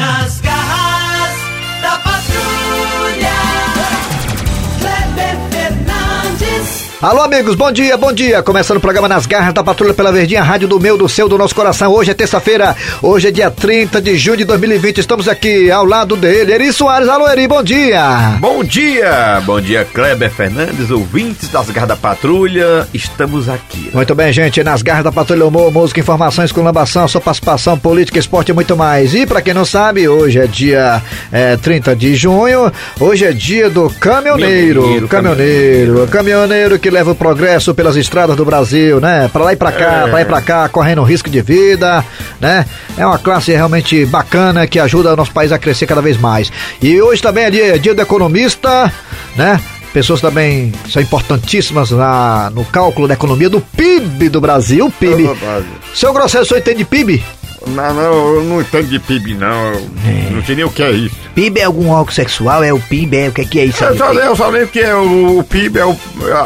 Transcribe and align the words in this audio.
Nas 0.00 0.49
Alô, 7.02 7.22
amigos, 7.22 7.54
bom 7.54 7.72
dia, 7.72 7.96
bom 7.96 8.12
dia. 8.12 8.42
Começando 8.42 8.76
o 8.76 8.80
programa 8.80 9.08
Nas 9.08 9.24
Garras 9.24 9.54
da 9.54 9.64
Patrulha 9.64 9.94
pela 9.94 10.12
Verdinha, 10.12 10.42
rádio 10.42 10.68
do 10.68 10.78
meu, 10.78 10.98
do 10.98 11.08
seu, 11.08 11.30
do 11.30 11.38
nosso 11.38 11.54
coração. 11.54 11.90
Hoje 11.90 12.10
é 12.10 12.14
terça-feira, 12.14 12.76
hoje 13.00 13.28
é 13.28 13.30
dia 13.30 13.50
30 13.50 14.02
de 14.02 14.18
junho 14.18 14.36
de 14.36 14.44
2020. 14.44 14.98
Estamos 14.98 15.26
aqui 15.26 15.70
ao 15.70 15.86
lado 15.86 16.14
dele, 16.14 16.52
Eri 16.52 16.70
Soares. 16.70 17.08
Alô, 17.08 17.26
Eri, 17.26 17.48
bom 17.48 17.62
dia. 17.62 18.36
Bom 18.38 18.62
dia! 18.62 19.40
Bom 19.46 19.58
dia, 19.62 19.86
Kleber 19.94 20.30
Fernandes, 20.30 20.90
ouvintes 20.90 21.48
das 21.48 21.70
Garras 21.70 21.88
da 21.88 21.96
Patrulha. 21.96 22.86
Estamos 22.92 23.48
aqui. 23.48 23.90
Muito 23.94 24.14
bem, 24.14 24.30
gente. 24.30 24.62
Nas 24.62 24.82
Garras 24.82 25.04
da 25.04 25.10
Patrulha, 25.10 25.46
humor, 25.46 25.72
música, 25.72 26.00
informações, 26.00 26.52
colambação, 26.52 27.08
sua 27.08 27.22
participação, 27.22 27.78
política, 27.78 28.18
esporte 28.18 28.50
e 28.50 28.52
muito 28.52 28.76
mais. 28.76 29.14
E 29.14 29.24
pra 29.24 29.40
quem 29.40 29.54
não 29.54 29.64
sabe, 29.64 30.06
hoje 30.06 30.38
é 30.38 30.46
dia 30.46 31.00
é, 31.32 31.56
30 31.56 31.96
de 31.96 32.14
junho. 32.14 32.70
Hoje 33.00 33.24
é 33.24 33.32
dia 33.32 33.70
do 33.70 33.88
caminhoneiro. 33.88 34.82
Caminhoneiro, 34.82 35.08
Caminhoneiro. 35.08 36.06
Caminhoneiro 36.08 36.78
que 36.78 36.89
leva 36.90 37.10
o 37.12 37.14
progresso 37.14 37.74
pelas 37.74 37.96
estradas 37.96 38.36
do 38.36 38.44
Brasil, 38.44 39.00
né? 39.00 39.28
Pra 39.32 39.44
lá 39.44 39.52
e 39.52 39.56
pra 39.56 39.72
cá, 39.72 39.84
É. 39.84 40.02
pra 40.02 40.12
lá 40.12 40.22
e 40.22 40.24
pra 40.24 40.42
cá, 40.42 40.68
correndo 40.68 41.02
risco 41.02 41.30
de 41.30 41.40
vida, 41.40 42.04
né? 42.40 42.66
É 42.96 43.06
uma 43.06 43.18
classe 43.18 43.52
realmente 43.52 44.04
bacana 44.06 44.66
que 44.66 44.78
ajuda 44.78 45.12
o 45.12 45.16
nosso 45.16 45.32
país 45.32 45.52
a 45.52 45.58
crescer 45.58 45.86
cada 45.86 46.00
vez 46.02 46.16
mais. 46.16 46.50
E 46.82 47.00
hoje 47.00 47.22
também 47.22 47.44
é 47.44 47.50
dia, 47.50 47.74
é 47.76 47.78
dia 47.78 47.94
do 47.94 48.02
economista, 48.02 48.92
né? 49.36 49.60
Pessoas 49.92 50.20
também 50.20 50.72
são 50.88 51.02
importantíssimas 51.02 51.90
na, 51.90 52.48
no 52.54 52.64
cálculo 52.64 53.08
da 53.08 53.14
economia 53.14 53.50
do 53.50 53.60
PIB 53.60 54.28
do 54.28 54.40
Brasil, 54.40 54.92
PIB. 55.00 55.28
Seu 55.94 56.12
Grosselho, 56.12 56.44
o 56.44 56.46
senhor 56.46 56.60
entende 56.60 56.78
de 56.78 56.84
PIB? 56.84 57.24
Não, 57.66 57.94
não, 57.94 58.02
eu 58.36 58.44
não 58.44 58.60
entendo 58.60 58.88
de 58.88 58.98
PIB, 58.98 59.34
não. 59.34 59.72
Eu 59.72 60.32
Não 60.32 60.44
sei 60.44 60.56
nem 60.56 60.64
o 60.64 60.70
que 60.70 60.82
é 60.82 60.90
isso. 60.90 61.14
PIB 61.34 61.60
é 61.60 61.64
algum 61.64 61.90
órgão 61.90 62.12
sexual? 62.12 62.62
É 62.64 62.72
o 62.72 62.78
PIB? 62.80 63.16
É 63.16 63.28
o 63.28 63.32
que 63.32 63.40
é, 63.42 63.44
que 63.44 63.60
é 63.60 63.64
isso? 63.66 63.84
Eu 63.84 63.96
só, 63.96 64.12
eu 64.12 64.34
só 64.36 64.48
lembro 64.48 64.68
que 64.68 64.80
é 64.80 64.94
o, 64.94 65.38
o 65.38 65.44
PIB 65.44 65.78
é 65.78 65.84
o- 65.84 65.96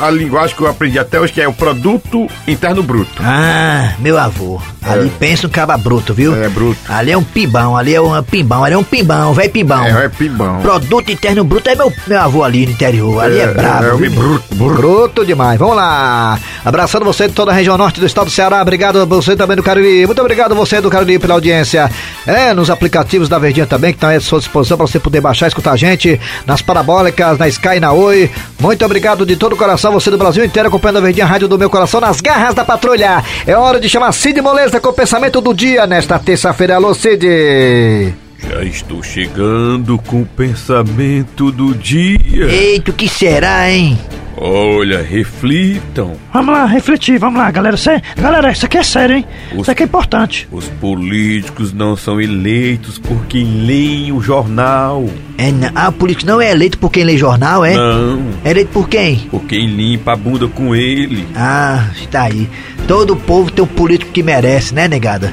a 0.03 0.11
linguagem 0.11 0.57
que 0.57 0.63
eu 0.63 0.67
aprendi 0.69 0.99
até 0.99 1.19
hoje, 1.21 1.33
que 1.33 1.41
é 1.41 1.49
o 1.49 1.53
Produto 1.53 2.27
Interno 2.47 2.83
Bruto. 2.83 3.23
Ah, 3.23 3.93
meu 3.99 4.19
avô. 4.19 4.61
Ali 4.83 5.11
pensa 5.19 5.45
no 5.47 5.49
caba 5.53 5.79
bruto, 5.79 6.13
viu? 6.13 6.35
É, 6.37 6.47
bruto. 6.49 6.79
Ali 6.89 7.11
é 7.11 7.17
um 7.17 7.23
pimbão, 7.25 7.75
ali 7.75 7.95
é 7.95 8.01
um 8.01 8.23
pimbão, 8.23 8.63
ali 8.65 8.75
é 8.75 8.79
um 8.79 8.85
pimbão, 8.85 9.33
velho 9.33 9.51
pimbão. 9.51 9.83
É, 9.87 10.05
é 10.05 10.09
pibão. 10.11 10.61
Produto 10.61 11.11
interno 11.11 11.43
bruto 11.43 11.71
é 11.71 11.75
meu, 11.75 11.91
meu 12.07 12.21
avô 12.21 12.45
ali 12.45 12.67
no 12.67 12.73
interior. 12.73 13.23
Ali 13.25 13.39
é, 13.39 13.47
brabo. 13.47 13.85
É, 13.87 13.93
o 13.95 13.97
viu? 13.97 14.11
bruto, 14.11 14.55
bruto. 14.55 14.75
Bruto 14.77 15.25
demais. 15.25 15.59
Vamos 15.59 15.77
lá. 15.77 16.39
Abraçando 16.63 17.05
você 17.05 17.29
de 17.29 17.33
toda 17.35 17.51
a 17.51 17.55
região 17.55 17.79
norte 17.79 17.99
do 17.99 18.05
estado 18.05 18.27
do 18.27 18.31
Ceará. 18.31 18.61
Obrigado 18.61 19.01
a 19.01 19.05
você 19.07 19.35
também 19.35 19.57
do 19.57 19.63
Cariri. 19.63 20.05
Muito 20.07 20.21
obrigado 20.21 20.53
a 20.53 20.55
você 20.55 20.81
do 20.83 20.91
Cariri 20.91 21.04
pela 21.19 21.35
audiência. 21.35 21.91
É, 22.27 22.53
nos 22.55 22.71
aplicativos 22.71 23.29
da 23.29 23.39
Verdinha 23.39 23.67
também, 23.67 23.93
que 23.93 23.97
estão 23.97 24.11
à 24.11 24.21
sua 24.21 24.39
disposição 24.39 24.77
para 24.77 24.87
você 24.87 24.99
poder 24.99 25.21
baixar 25.21 25.49
escutar 25.49 25.73
a 25.73 25.77
gente. 25.77 26.21
Nas 26.47 26.63
parabólicas, 26.63 27.39
na 27.39 27.49
Sky 27.49 27.81
na 27.81 27.93
Oi. 27.93 28.31
Muito 28.61 28.85
obrigado 28.85 29.27
de 29.27 29.37
todo 29.37 29.53
o 29.53 29.57
coração, 29.57 29.93
você 29.93 30.11
do 30.11 30.19
Brasil 30.19 30.45
inteiro 30.45 30.69
acompanhando 30.69 30.99
a 30.99 31.03
Verdinha 31.03 31.27
Rádio 31.27 31.49
do 31.49 31.59
meu 31.59 31.71
coração 31.71 32.01
nas 32.01 32.21
garras 32.21 32.55
da 32.55 32.65
patrulha. 32.65 33.23
É 33.47 33.57
hora 33.57 33.79
de 33.79 33.89
chamar 33.89 34.13
Cid 34.13 34.41
Moleza 34.41 34.81
com 34.81 34.89
o 34.89 34.93
pensamento 34.93 35.41
do 35.41 35.55
dia 35.55 35.87
nesta 35.87 36.19
terça-feira. 36.19 36.77
Alô, 36.77 36.95
Cid. 36.95 38.24
Já 38.51 38.63
estou 38.65 39.03
chegando 39.03 39.99
com 39.99 40.23
o 40.23 40.27
pensamento 40.27 41.51
do 41.51 41.75
dia. 41.75 42.47
Eita, 42.47 42.91
o 42.91 42.95
que 42.95 43.09
será, 43.09 43.71
hein? 43.71 43.99
Olha, 44.37 45.01
reflitam. 45.01 46.17
Vamos 46.33 46.53
lá, 46.53 46.67
refletir, 46.67 47.19
vamos 47.19 47.39
lá, 47.39 47.51
galera. 47.53 47.77
Cê, 47.77 48.03
galera, 48.17 48.51
isso 48.51 48.67
aqui 48.67 48.77
é 48.79 48.83
sério, 48.83 49.17
hein? 49.17 49.25
Os- 49.55 49.63
Isso 49.63 49.71
aqui 49.71 49.85
é 49.85 49.87
importante. 49.87 50.49
Os 50.51 50.67
políticos 50.69 51.73
não 51.73 51.97
são 51.97 52.21
eleitos 52.21 52.99
por 52.99 53.25
quem 53.27 53.45
leem 53.65 54.13
o 54.13 54.21
jornal. 54.21 55.09
É, 55.39 55.53
não, 55.53 55.71
ah, 55.75 55.89
o 55.89 55.93
político 55.93 56.27
não 56.29 56.41
é 56.41 56.51
eleito 56.51 56.77
por 56.79 56.91
quem 56.91 57.05
lê 57.05 57.17
jornal, 57.17 57.65
é? 57.65 57.75
Não, 57.77 58.25
É 58.45 58.51
eleito 58.51 58.71
por 58.73 58.89
quem? 58.89 59.19
por 59.31 59.45
quem 59.45 59.67
limpa 59.69 60.13
a 60.13 60.17
bunda 60.17 60.49
com 60.49 60.75
ele. 60.75 61.25
Ah, 61.37 61.89
está 61.95 62.23
aí. 62.25 62.49
Todo 62.89 63.15
povo 63.17 63.51
tem 63.53 63.65
um 63.65 63.69
político 63.69 64.11
que 64.11 64.23
merece, 64.23 64.75
né, 64.75 64.89
negada? 64.89 65.33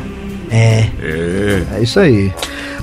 É. 0.52 0.86
É. 1.02 1.64
É 1.78 1.80
isso 1.82 2.00
aí. 2.00 2.32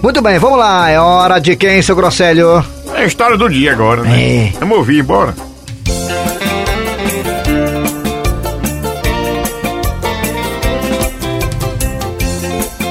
Muito 0.02 0.22
bem, 0.22 0.38
vamos 0.38 0.58
lá. 0.58 0.88
É 0.88 0.98
hora 0.98 1.38
de 1.40 1.56
quem, 1.56 1.82
seu 1.82 1.96
Grosselho? 1.96 2.64
É 2.94 3.02
a 3.02 3.04
história 3.04 3.36
do 3.36 3.48
dia 3.48 3.72
agora, 3.72 4.02
né? 4.02 4.48
É. 4.48 4.52
Vamos 4.58 4.78
ouvir, 4.78 5.02
bora. 5.02 5.34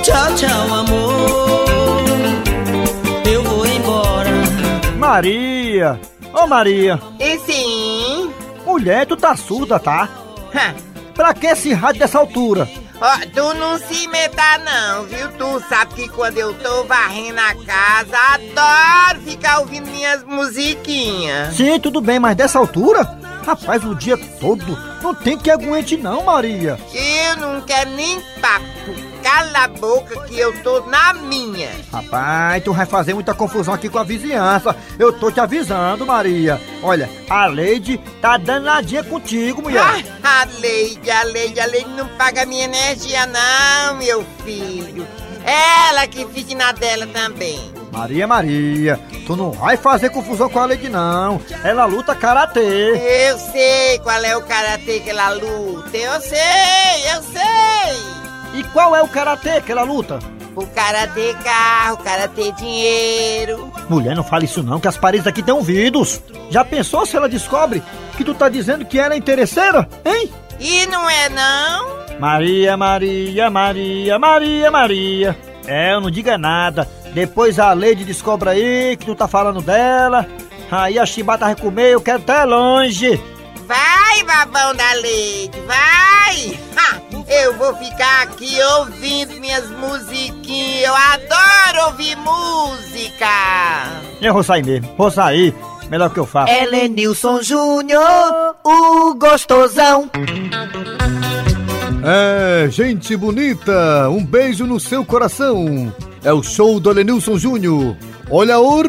Tchau, 0.04 0.36
tchau, 0.36 0.74
amor. 0.74 2.06
Eu 3.30 3.44
vou 3.44 3.66
embora. 3.66 4.32
Maria! 4.98 6.00
Ô 6.34 6.48
Maria! 6.48 7.00
E 7.20 7.40
sim. 7.40 8.32
Mulher, 8.66 9.06
tu 9.06 9.16
tá 9.16 9.36
surda, 9.36 9.80
tá? 9.80 10.10
Ha. 10.54 10.74
Pra 11.14 11.34
que 11.34 11.48
esse 11.48 11.74
rádio 11.74 12.00
dessa 12.00 12.20
altura? 12.20 12.68
Ó, 13.00 13.18
tu 13.34 13.54
não 13.54 13.78
se 13.78 14.08
meta 14.08 14.58
não, 14.58 15.04
viu? 15.04 15.30
Tu 15.34 15.64
sabe 15.70 15.94
que 15.94 16.10
quando 16.10 16.38
eu 16.38 16.54
tô 16.56 16.84
varrendo 16.86 17.40
a 17.40 17.54
casa, 17.64 18.18
adoro 18.34 19.22
ficar 19.22 19.60
ouvindo 19.60 19.88
minhas 19.92 20.24
musiquinhas. 20.24 21.56
Sim, 21.56 21.80
tudo 21.80 22.02
bem, 22.02 22.20
mas 22.20 22.36
dessa 22.36 22.58
altura? 22.58 23.04
Rapaz, 23.46 23.84
o 23.86 23.96
dia 23.96 24.18
todo 24.40 24.78
não 25.02 25.14
tem 25.14 25.38
que 25.38 25.50
aguente 25.52 25.96
não, 25.96 26.24
Maria. 26.24 26.78
Eu 26.94 27.38
não 27.38 27.62
quero 27.62 27.92
nem 27.92 28.20
papo. 28.42 29.17
Cala 29.28 29.66
a 29.66 29.68
boca 29.68 30.22
que 30.22 30.40
eu 30.40 30.54
tô 30.64 30.80
na 30.86 31.14
minha. 31.14 31.70
Rapaz, 31.92 32.64
tu 32.64 32.72
vai 32.72 32.86
fazer 32.86 33.14
muita 33.14 33.34
confusão 33.34 33.74
aqui 33.74 33.90
com 33.90 34.00
a 34.00 34.04
vizinhança. 34.04 34.74
Eu 34.98 35.12
tô 35.12 35.30
te 35.30 35.42
avisando, 35.42 36.06
Maria. 36.06 36.62
Olha, 36.82 37.10
a 37.30 37.46
Leide 37.46 37.98
tá 38.22 38.38
danadinha 38.38 39.04
contigo, 39.04 39.62
mulher. 39.62 39.84
Ah, 40.24 40.44
a 40.44 40.48
Leide, 40.62 41.12
a 41.12 41.24
Leide, 41.24 41.60
a 41.60 41.66
Leide 41.66 41.90
não 41.90 42.08
paga 42.18 42.46
minha 42.46 42.64
energia 42.64 43.26
não, 43.26 43.98
meu 43.98 44.26
filho. 44.46 45.06
Ela 45.44 46.08
que 46.08 46.26
fique 46.28 46.56
na 46.56 46.72
dela 46.72 47.06
também. 47.08 47.60
Maria, 47.92 48.26
Maria, 48.26 48.98
tu 49.26 49.36
não 49.36 49.52
vai 49.52 49.76
fazer 49.76 50.10
confusão 50.10 50.50
com 50.50 50.60
a 50.60 50.66
Leide, 50.66 50.88
não. 50.88 51.42
Ela 51.66 51.84
luta 51.84 52.16
karatê. 52.16 53.28
Eu 53.30 53.38
sei 53.40 54.00
qual 54.00 54.24
é 54.24 54.38
o 54.38 54.44
karatê 54.44 55.02
que 55.02 55.10
ela 55.10 55.32
luta. 55.32 55.98
Eu 55.98 56.22
sei, 56.22 57.14
eu 57.14 57.22
sei. 57.24 58.17
E 58.58 58.64
qual 58.64 58.96
é 58.96 59.04
o 59.04 59.08
karatê 59.08 59.62
que 59.62 59.72
ela 59.72 59.84
luta? 59.84 60.18
O 60.56 60.66
karatê 60.66 61.36
carro, 61.44 61.94
o 61.94 61.98
karatê 61.98 62.52
dinheiro. 62.54 63.72
Mulher, 63.88 64.16
não 64.16 64.24
fale 64.24 64.46
isso 64.46 64.64
não, 64.64 64.80
que 64.80 64.88
as 64.88 64.98
paredes 64.98 65.28
aqui 65.28 65.44
têm 65.44 65.54
ouvidos. 65.54 66.20
Já 66.50 66.66
pensou 66.66 67.06
se 67.06 67.16
ela 67.16 67.30
descobre 67.30 67.84
que 68.18 68.24
tu 68.24 68.34
tá 68.34 68.50
dizendo 68.50 68.84
que 68.84 68.98
ela 68.98 69.14
é 69.14 69.18
interesseira, 69.18 69.88
hein? 70.04 70.32
E 70.60 70.88
não 70.88 71.08
é 71.08 71.30
não? 71.30 72.20
Maria, 72.20 72.76
Maria, 72.76 73.48
Maria, 73.52 74.18
Maria, 74.18 74.72
Maria. 74.72 75.38
É, 75.68 75.94
eu 75.94 76.02
não 76.02 76.10
diga 76.10 76.36
nada. 76.36 76.90
Depois 77.14 77.60
a 77.60 77.72
Leide 77.74 78.04
descobre 78.04 78.50
aí 78.50 78.98
que 78.98 79.06
tu 79.06 79.14
tá 79.14 79.28
falando 79.28 79.62
dela. 79.62 80.26
Aí 80.72 80.98
a 80.98 81.06
chibata 81.06 81.46
vai 81.46 81.56
comer, 81.56 81.94
eu 81.94 82.02
quero 82.02 82.24
até 82.24 82.44
longe. 82.44 83.22
Vai, 84.18 84.46
babão 84.46 84.76
da 84.76 84.94
Leide, 84.94 85.60
vai! 85.68 86.60
Ha! 86.76 87.00
Eu 87.30 87.56
vou 87.56 87.76
ficar 87.76 88.24
aqui 88.24 88.58
ouvindo 88.80 89.40
minhas 89.40 89.70
musiquinhas. 89.70 90.86
Eu 90.86 90.96
adoro 90.96 91.92
ouvir 91.92 92.16
música. 92.16 93.28
Eu 94.20 94.34
vou 94.34 94.42
sair 94.42 94.66
mesmo, 94.66 94.92
vou 94.98 95.12
sair. 95.12 95.54
Melhor 95.90 96.10
que 96.10 96.20
eu 96.20 96.26
faço. 96.26 96.52
Helenilson 96.52 97.44
Júnior, 97.44 98.56
o 98.64 99.14
gostosão. 99.14 100.10
É, 102.04 102.68
gente 102.72 103.16
bonita, 103.16 104.10
um 104.10 104.26
beijo 104.26 104.66
no 104.66 104.80
seu 104.80 105.06
coração. 105.06 105.94
É 106.24 106.34
o 106.34 106.42
show 106.42 106.80
do 106.80 106.92
Lenilson 106.92 107.38
Júnior. 107.38 107.96
Olha 108.32 108.60
o. 108.60 108.82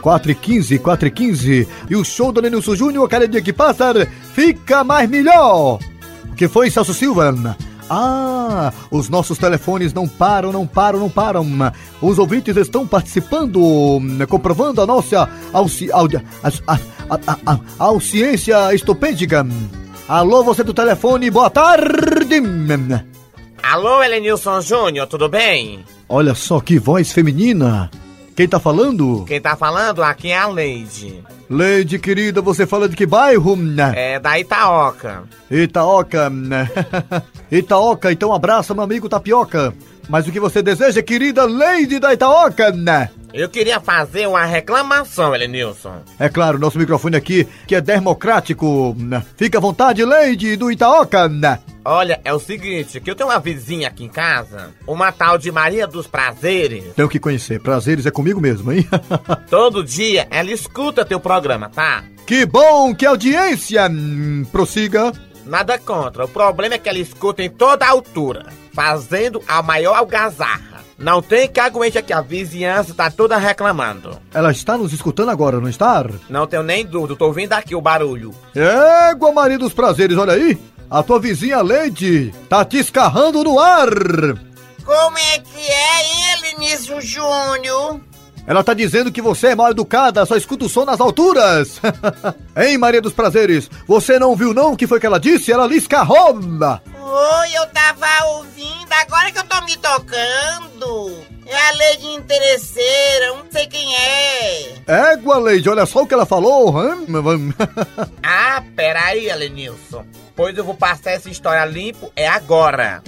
4 0.00 0.32
e 0.32 0.34
15, 0.34 0.78
4 0.78 1.08
e 1.08 1.10
15. 1.10 1.68
E 1.88 1.96
o 1.96 2.04
show 2.04 2.32
do 2.32 2.40
Lenilson 2.40 2.74
Júnior, 2.74 3.08
cada 3.08 3.28
dia 3.28 3.42
que 3.42 3.52
passa, 3.52 4.06
fica 4.34 4.82
mais 4.82 5.08
melhor. 5.08 5.78
O 6.30 6.34
que 6.34 6.48
foi, 6.48 6.70
Celso 6.70 6.94
Silva? 6.94 7.56
Ah, 7.92 8.72
os 8.88 9.08
nossos 9.08 9.36
telefones 9.36 9.92
não 9.92 10.06
param, 10.06 10.52
não 10.52 10.64
param, 10.64 11.00
não 11.00 11.10
param. 11.10 11.44
Os 12.00 12.20
ouvintes 12.20 12.56
estão 12.56 12.86
participando, 12.86 13.60
comprovando 14.28 14.80
a 14.80 14.86
nossa 14.86 15.28
auci, 15.52 15.90
audi, 15.90 16.16
a, 16.16 16.22
a, 16.68 16.78
a, 17.10 17.18
a, 17.46 17.54
a, 17.80 17.84
auciência 17.84 18.72
estupêndica. 18.72 19.44
Alô, 20.06 20.44
você 20.44 20.62
do 20.62 20.72
telefone, 20.72 21.32
boa 21.32 21.50
tarde. 21.50 22.40
Alô, 23.60 24.02
Elenilson 24.04 24.60
Júnior, 24.60 25.08
tudo 25.08 25.28
bem? 25.28 25.84
Olha 26.08 26.34
só 26.34 26.60
que 26.60 26.78
voz 26.78 27.12
feminina. 27.12 27.90
Quem 28.40 28.48
tá 28.48 28.58
falando? 28.58 29.26
Quem 29.26 29.38
tá 29.38 29.54
falando 29.54 30.02
aqui 30.02 30.30
é 30.30 30.38
a 30.38 30.46
Leide. 30.46 31.22
Leide, 31.50 31.98
querida, 31.98 32.40
você 32.40 32.66
fala 32.66 32.88
de 32.88 32.96
que 32.96 33.04
bairro? 33.04 33.54
É 33.94 34.18
da 34.18 34.38
Itaoca. 34.38 35.24
Itaoca. 35.50 36.32
Itaoca, 37.52 38.10
então 38.10 38.32
abraça 38.32 38.72
meu 38.72 38.82
amigo 38.82 39.10
Tapioca. 39.10 39.74
Mas 40.08 40.26
o 40.26 40.32
que 40.32 40.40
você 40.40 40.62
deseja, 40.62 41.02
querida 41.02 41.44
Leide 41.44 41.98
da 41.98 42.14
Itaoca? 42.14 42.72
Eu 43.30 43.50
queria 43.50 43.78
fazer 43.78 44.26
uma 44.26 44.46
reclamação, 44.46 45.34
Elenilson. 45.34 46.00
É 46.18 46.30
claro, 46.30 46.58
nosso 46.58 46.78
microfone 46.78 47.16
aqui, 47.16 47.46
que 47.66 47.74
é 47.74 47.80
democrático. 47.82 48.96
Fica 49.36 49.58
à 49.58 49.60
vontade, 49.60 50.02
Leide 50.02 50.56
do 50.56 50.72
Itaoca. 50.72 51.30
Olha, 51.84 52.20
é 52.24 52.32
o 52.32 52.38
seguinte, 52.38 53.00
que 53.00 53.10
eu 53.10 53.14
tenho 53.14 53.30
uma 53.30 53.38
vizinha 53.38 53.88
aqui 53.88 54.04
em 54.04 54.08
casa, 54.08 54.70
uma 54.86 55.10
tal 55.10 55.38
de 55.38 55.50
Maria 55.50 55.86
dos 55.86 56.06
Prazeres. 56.06 56.94
Tenho 56.94 57.08
que 57.08 57.18
conhecer, 57.18 57.60
prazeres 57.60 58.04
é 58.04 58.10
comigo 58.10 58.40
mesmo, 58.40 58.70
hein? 58.70 58.86
Todo 59.48 59.82
dia 59.82 60.26
ela 60.30 60.50
escuta 60.50 61.04
teu 61.04 61.18
programa, 61.18 61.70
tá? 61.70 62.04
Que 62.26 62.44
bom, 62.44 62.94
que 62.94 63.06
audiência! 63.06 63.88
Hum, 63.90 64.44
prossiga. 64.52 65.12
Nada 65.46 65.78
contra, 65.78 66.26
o 66.26 66.28
problema 66.28 66.74
é 66.74 66.78
que 66.78 66.88
ela 66.88 66.98
escuta 66.98 67.42
em 67.42 67.50
toda 67.50 67.88
altura, 67.88 68.46
fazendo 68.72 69.42
a 69.48 69.62
maior 69.62 69.96
algazarra. 69.96 70.70
Não 71.00 71.22
tem 71.22 71.48
que 71.48 71.58
aguente 71.58 71.96
aqui, 71.96 72.12
a 72.12 72.20
vizinhança 72.20 72.92
tá 72.92 73.10
toda 73.10 73.38
reclamando. 73.38 74.18
Ela 74.34 74.52
está 74.52 74.76
nos 74.76 74.92
escutando 74.92 75.30
agora, 75.30 75.58
não 75.58 75.68
está? 75.68 76.06
Não 76.28 76.46
tenho 76.46 76.62
nem 76.62 76.84
dúvida, 76.84 77.16
tô 77.16 77.24
ouvindo 77.24 77.54
aqui 77.54 77.74
o 77.74 77.80
barulho. 77.80 78.34
Égua, 78.54 79.32
Maria 79.32 79.58
dos 79.58 79.72
Prazeres, 79.72 80.18
olha 80.18 80.34
aí! 80.34 80.58
A 80.90 81.04
tua 81.04 81.20
vizinha 81.20 81.62
Leide 81.62 82.34
tá 82.48 82.64
te 82.64 82.78
escarrando 82.78 83.44
no 83.44 83.60
ar! 83.60 83.88
Como 84.84 85.18
é 85.18 85.38
que 85.38 85.70
é, 85.70 86.02
hein, 86.02 86.24
Elinício 86.38 87.00
Júnior? 87.00 88.00
Ela 88.44 88.64
tá 88.64 88.74
dizendo 88.74 89.12
que 89.12 89.22
você 89.22 89.48
é 89.48 89.54
mal 89.54 89.70
educada, 89.70 90.26
só 90.26 90.36
escuta 90.36 90.64
o 90.64 90.68
som 90.68 90.84
nas 90.84 91.00
alturas. 91.00 91.80
hein, 92.56 92.76
Maria 92.76 93.00
dos 93.00 93.12
Prazeres? 93.12 93.70
Você 93.86 94.18
não 94.18 94.34
viu 94.34 94.52
não 94.52 94.72
o 94.72 94.76
que 94.76 94.88
foi 94.88 94.98
que 94.98 95.06
ela 95.06 95.20
disse? 95.20 95.52
Ela 95.52 95.68
lhe 95.68 95.76
escarrou! 95.76 96.34
Oi, 96.34 97.48
eu 97.54 97.66
tava 97.68 98.24
ouvindo, 98.38 98.92
agora 98.92 99.30
que 99.30 99.38
eu 99.38 99.44
tô 99.44 99.64
me 99.64 99.76
tocando. 99.76 101.30
É 101.46 101.68
a 101.68 101.72
Leide 101.72 102.06
Interesseira, 102.06 103.34
não 103.36 103.44
sei 103.50 103.66
quem 103.68 103.94
é. 103.94 104.74
Égua, 105.12 105.38
Leide, 105.38 105.68
olha 105.68 105.86
só 105.86 106.02
o 106.02 106.06
que 106.06 106.14
ela 106.14 106.26
falou. 106.26 106.74
ah, 108.24 108.62
peraí, 108.74 109.30
Alenilson. 109.30 110.04
Pois 110.40 110.56
eu 110.56 110.64
vou 110.64 110.74
passar 110.74 111.10
essa 111.10 111.28
história 111.28 111.62
limpo, 111.66 112.10
é 112.16 112.26
agora. 112.26 113.02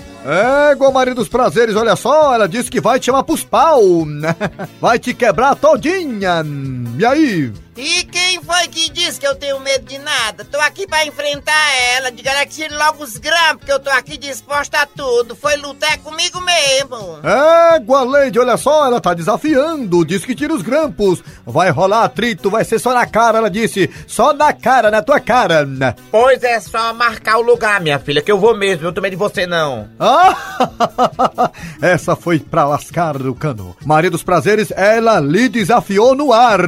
Égua, 0.70 0.90
Maria 0.90 1.14
dos 1.14 1.28
Prazeres, 1.30 1.74
olha 1.74 1.96
só, 1.96 2.34
ela 2.34 2.46
disse 2.46 2.70
que 2.70 2.78
vai 2.78 3.00
te 3.00 3.06
chamar 3.06 3.22
pros 3.22 3.42
pau. 3.42 3.80
Vai 4.78 4.98
te 4.98 5.14
quebrar 5.14 5.56
todinha. 5.56 6.44
E 6.98 7.06
aí? 7.06 7.52
E 7.74 8.04
quem 8.04 8.40
foi 8.42 8.68
que 8.68 8.90
disse 8.90 9.18
que 9.18 9.26
eu 9.26 9.34
tenho 9.34 9.58
medo 9.58 9.86
de 9.86 9.98
nada? 9.98 10.44
Tô 10.44 10.60
aqui 10.60 10.86
pra 10.86 11.06
enfrentar 11.06 11.74
ela. 11.96 12.12
Diga 12.12 12.30
ela 12.30 12.44
que 12.44 12.54
tire 12.54 12.74
logo 12.74 13.02
os 13.02 13.16
grampos, 13.16 13.64
que 13.64 13.72
eu 13.72 13.80
tô 13.80 13.88
aqui 13.88 14.18
disposta 14.18 14.82
a 14.82 14.86
tudo. 14.86 15.34
Foi 15.34 15.56
lutar 15.56 15.96
comigo 15.98 16.38
mesmo. 16.42 17.18
Égua, 17.74 18.02
Leide, 18.02 18.38
olha 18.38 18.58
só, 18.58 18.86
ela 18.86 19.00
tá 19.00 19.14
desafiando. 19.14 20.04
Diz 20.04 20.24
que 20.24 20.34
tira 20.34 20.52
os 20.52 20.60
grampos. 20.60 21.24
Vai 21.46 21.70
rolar 21.70 22.04
atrito, 22.04 22.50
vai 22.50 22.62
ser 22.62 22.78
só 22.78 22.92
na 22.92 23.06
cara, 23.06 23.38
ela 23.38 23.50
disse. 23.50 23.90
Só 24.06 24.34
na 24.34 24.52
cara, 24.52 24.90
na 24.90 25.00
tua 25.00 25.18
cara. 25.18 25.66
Pois 26.10 26.42
é 26.42 26.60
só 26.60 26.92
marcar 26.92 27.21
o 27.36 27.42
lugar, 27.42 27.80
minha 27.80 27.98
filha, 27.98 28.22
que 28.22 28.30
eu 28.30 28.38
vou 28.38 28.56
mesmo. 28.56 28.86
Eu 28.86 28.92
tô 28.92 29.00
medo 29.00 29.12
de 29.12 29.16
você, 29.16 29.46
não. 29.46 29.88
Ah, 29.98 31.50
essa 31.80 32.16
foi 32.16 32.38
pra 32.38 32.64
lascar 32.64 33.16
o 33.16 33.34
cano. 33.34 33.76
Maria 33.84 34.10
dos 34.10 34.22
Prazeres, 34.22 34.72
ela 34.76 35.20
lhe 35.20 35.48
desafiou 35.48 36.14
no 36.14 36.32
ar. 36.32 36.60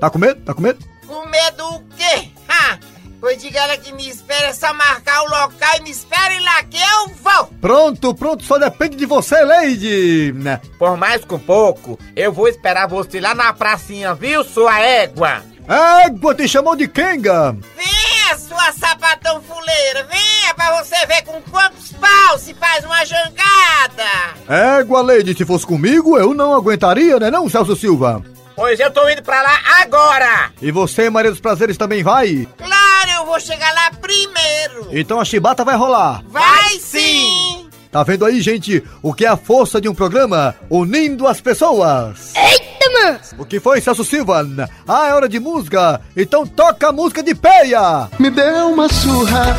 Tá 0.00 0.10
com 0.10 0.18
medo? 0.18 0.40
Tá 0.42 0.54
com 0.54 0.62
medo? 0.62 0.78
Com 1.06 1.26
medo 1.26 1.64
o 1.66 1.82
quê? 1.96 2.28
Ha! 2.48 2.78
Pois 3.20 3.40
diga 3.40 3.58
ela 3.60 3.78
que 3.78 3.90
me 3.92 4.06
espera, 4.06 4.48
é 4.48 4.52
só 4.52 4.74
marcar 4.74 5.22
o 5.22 5.30
local 5.30 5.76
e 5.78 5.82
me 5.82 5.90
espere 5.90 6.38
lá 6.40 6.62
que 6.64 6.76
eu 6.76 7.08
vou! 7.22 7.46
Pronto, 7.58 8.14
pronto, 8.14 8.44
só 8.44 8.58
depende 8.58 8.96
de 8.96 9.06
você, 9.06 9.42
Lady! 9.42 10.34
Por 10.78 10.94
mais 10.98 11.24
que 11.24 11.34
um 11.34 11.38
pouco, 11.38 11.98
eu 12.14 12.30
vou 12.30 12.48
esperar 12.48 12.86
você 12.86 13.20
lá 13.20 13.34
na 13.34 13.50
pracinha, 13.54 14.14
viu, 14.14 14.44
sua 14.44 14.78
égua? 14.78 15.42
Égua 15.66 16.34
te 16.34 16.46
chamou 16.46 16.76
de 16.76 16.86
Kenga! 16.86 17.56
Venha, 17.74 18.38
sua 18.38 18.70
sapatão 18.72 19.40
fuleira, 19.74 20.04
venha 20.04 20.54
pra 20.54 20.82
você 20.82 21.06
ver 21.06 21.22
com 21.22 21.40
quantos 21.50 21.92
pau 21.92 22.38
se 22.38 22.54
faz 22.54 22.84
uma 22.84 23.04
jangada! 23.04 24.34
Égua, 24.48 25.02
Lady, 25.02 25.34
se 25.34 25.44
fosse 25.44 25.66
comigo, 25.66 26.16
eu 26.16 26.32
não 26.32 26.54
aguentaria, 26.54 27.18
né 27.18 27.30
não, 27.30 27.48
Celso 27.48 27.76
Silva? 27.76 28.22
Pois 28.56 28.78
eu 28.78 28.90
tô 28.90 29.08
indo 29.08 29.22
pra 29.22 29.42
lá 29.42 29.58
agora! 29.82 30.52
E 30.62 30.70
você, 30.70 31.10
Maria 31.10 31.30
dos 31.30 31.40
Prazeres, 31.40 31.76
também 31.76 32.02
vai? 32.04 32.46
Claro, 32.56 33.10
eu 33.18 33.26
vou 33.26 33.40
chegar 33.40 33.72
lá 33.74 33.90
primeiro! 34.00 34.88
Então 34.92 35.20
a 35.20 35.24
chibata 35.24 35.64
vai 35.64 35.76
rolar! 35.76 36.22
Vai 36.28 36.78
sim! 36.78 37.63
Tá 37.94 38.02
vendo 38.02 38.24
aí, 38.24 38.40
gente, 38.40 38.82
o 39.00 39.14
que 39.14 39.24
é 39.24 39.28
a 39.28 39.36
força 39.36 39.80
de 39.80 39.88
um 39.88 39.94
programa 39.94 40.52
unindo 40.68 41.28
as 41.28 41.40
pessoas? 41.40 42.32
Eita, 42.34 42.90
mano! 42.92 43.20
O 43.38 43.44
que 43.44 43.60
foi, 43.60 43.80
Celso 43.80 44.04
Silva? 44.04 44.44
Ah, 44.88 45.10
é 45.10 45.14
hora 45.14 45.28
de 45.28 45.38
música? 45.38 46.00
Então 46.16 46.44
toca 46.44 46.88
a 46.88 46.92
música 46.92 47.22
de 47.22 47.36
peia! 47.36 48.08
Me 48.18 48.30
deu 48.30 48.70
uma 48.70 48.88
surra, 48.88 49.56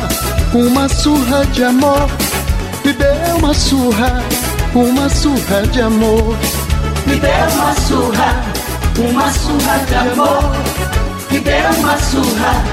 uma 0.52 0.86
surra 0.86 1.46
de 1.46 1.64
amor. 1.64 2.10
Me 2.84 2.92
deu 2.92 3.36
uma 3.38 3.54
surra, 3.54 4.22
uma 4.74 5.08
surra 5.08 5.62
de 5.72 5.80
amor. 5.80 6.36
Me 7.06 7.16
deu 7.16 7.30
uma 7.54 7.72
surra 7.72 8.66
uma 8.98 9.30
surra 9.30 9.78
de 9.86 9.94
amor. 9.94 10.42
Me 11.30 11.40
deu 11.40 11.70
uma 11.78 11.98
surra, 11.98 12.64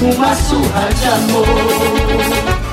uma 0.00 0.34
surra 0.36 0.88
de 0.94 1.08
amor. 1.08 2.67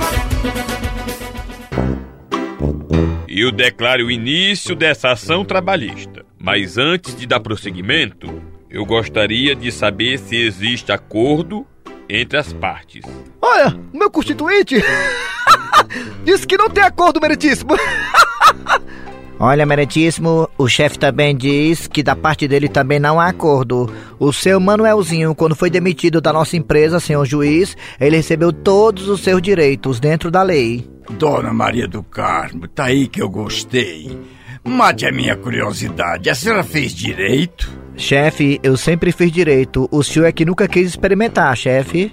Eu 3.42 3.52
declaro 3.52 4.06
o 4.06 4.12
início 4.12 4.76
dessa 4.76 5.12
ação 5.12 5.44
trabalhista. 5.44 6.26
Mas 6.40 6.78
antes 6.78 7.16
de 7.16 7.26
dar 7.26 7.40
prosseguimento, 7.40 8.42
eu 8.70 8.86
gostaria 8.86 9.56
de 9.56 9.72
saber 9.72 10.20
se 10.20 10.36
existe 10.36 10.92
acordo 10.92 11.66
entre 12.10 12.38
as 12.38 12.54
partes. 12.54 13.04
Olha, 13.42 13.78
meu 13.94 14.10
constituinte 14.10 14.76
disse 16.24 16.46
que 16.46 16.58
não 16.58 16.70
tem 16.70 16.84
acordo, 16.84 17.20
meritíssimo. 17.20 17.72
Olha, 19.38 19.66
meritíssimo, 19.66 20.50
o 20.58 20.68
chefe 20.70 20.98
também 20.98 21.36
diz 21.36 21.88
que 21.88 22.02
da 22.02 22.16
parte 22.16 22.48
dele 22.48 22.70
também 22.70 23.00
não 23.00 23.20
há 23.20 23.28
acordo. 23.28 23.94
O 24.18 24.32
seu 24.32 24.62
Manuelzinho, 24.62 25.36
quando 25.36 25.56
foi 25.56 25.70
demitido 25.70 26.22
da 26.22 26.32
nossa 26.32 26.56
empresa, 26.56 27.02
senhor 27.02 27.26
juiz, 27.26 27.76
ele 28.00 28.16
recebeu 28.16 28.54
todos 28.54 29.10
os 29.10 29.20
seus 29.20 29.42
direitos 29.42 30.00
dentro 30.00 30.32
da 30.32 30.42
lei. 30.42 30.95
Dona 31.10 31.54
Maria 31.54 31.88
do 31.88 32.04
Carmo, 32.04 32.68
tá 32.68 32.86
aí 32.86 33.08
que 33.08 33.22
eu 33.22 33.30
gostei. 33.30 34.18
Mate 34.64 35.06
a 35.06 35.12
minha 35.12 35.36
curiosidade, 35.36 36.30
a 36.30 36.36
senhora 36.36 36.64
fez 36.64 36.94
direito? 36.94 37.72
Chefe, 37.96 38.60
eu 38.64 38.76
sempre 38.76 39.12
fiz 39.12 39.32
direito. 39.32 39.88
O 39.92 40.04
senhor 40.04 40.26
é 40.26 40.32
que 40.32 40.44
nunca 40.44 40.68
quis 40.68 40.90
experimentar, 40.90 41.56
chefe. 41.56 42.12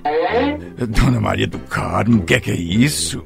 Dona 0.89 1.21
Maria 1.21 1.47
do 1.47 1.59
Carmo, 1.59 2.19
o 2.19 2.25
que 2.25 2.35
é 2.35 2.41
que 2.41 2.51
é 2.51 2.55
isso? 2.55 3.25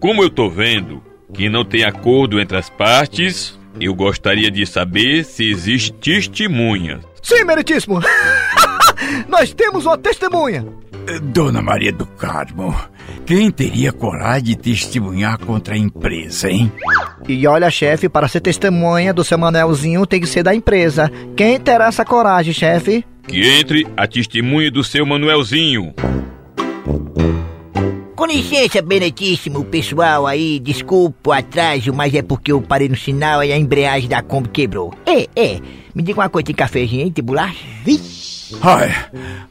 Como 0.00 0.22
eu 0.22 0.30
tô 0.30 0.48
vendo, 0.48 1.02
que 1.32 1.48
não 1.48 1.64
tem 1.64 1.84
acordo 1.84 2.40
entre 2.40 2.56
as 2.56 2.68
partes, 2.70 3.58
eu 3.80 3.94
gostaria 3.94 4.50
de 4.50 4.66
saber 4.66 5.24
se 5.24 5.48
existe 5.48 5.92
testemunha. 5.92 7.00
Sim, 7.22 7.44
meritíssimo! 7.44 8.00
Nós 9.28 9.52
temos 9.52 9.86
uma 9.86 9.98
testemunha! 9.98 10.64
Dona 11.20 11.60
Maria 11.60 11.92
do 11.92 12.06
Carmo, 12.06 12.74
quem 13.26 13.50
teria 13.50 13.92
coragem 13.92 14.44
de 14.44 14.56
testemunhar 14.56 15.38
contra 15.38 15.74
a 15.74 15.78
empresa, 15.78 16.48
hein? 16.48 16.70
E 17.28 17.46
olha, 17.46 17.70
chefe, 17.70 18.08
para 18.08 18.28
ser 18.28 18.40
testemunha 18.40 19.12
do 19.12 19.24
seu 19.24 19.36
Manelzinho 19.36 20.06
tem 20.06 20.20
que 20.20 20.26
ser 20.26 20.42
da 20.42 20.54
empresa. 20.54 21.10
Quem 21.36 21.58
terá 21.58 21.86
essa 21.86 22.04
coragem, 22.04 22.52
chefe? 22.52 23.04
Que 23.26 23.40
entre 23.46 23.86
a 23.96 24.06
testemunha 24.06 24.70
do 24.70 24.84
seu 24.84 25.04
Manuelzinho. 25.04 25.92
Com 28.14 28.26
licença, 28.26 28.80
Benetíssimo, 28.80 29.64
pessoal 29.64 30.26
aí, 30.26 30.60
desculpa 30.60 31.30
o 31.30 31.32
atraso, 31.32 31.92
mas 31.92 32.14
é 32.14 32.22
porque 32.22 32.52
eu 32.52 32.62
parei 32.62 32.88
no 32.88 32.96
sinal 32.96 33.42
e 33.42 33.52
a 33.52 33.58
embreagem 33.58 34.08
da 34.08 34.22
Kombi 34.22 34.48
quebrou. 34.48 34.94
É, 35.04 35.28
é, 35.34 35.60
me 35.94 36.02
diga 36.02 36.20
uma 36.20 36.28
coisa, 36.28 36.46
tem 36.46 36.54
cafezinho 36.54 37.04
aí, 37.04 37.10
tem 37.10 37.24
bolacha? 37.24 37.64
Vixe. 37.84 38.31
Ai, 38.60 38.94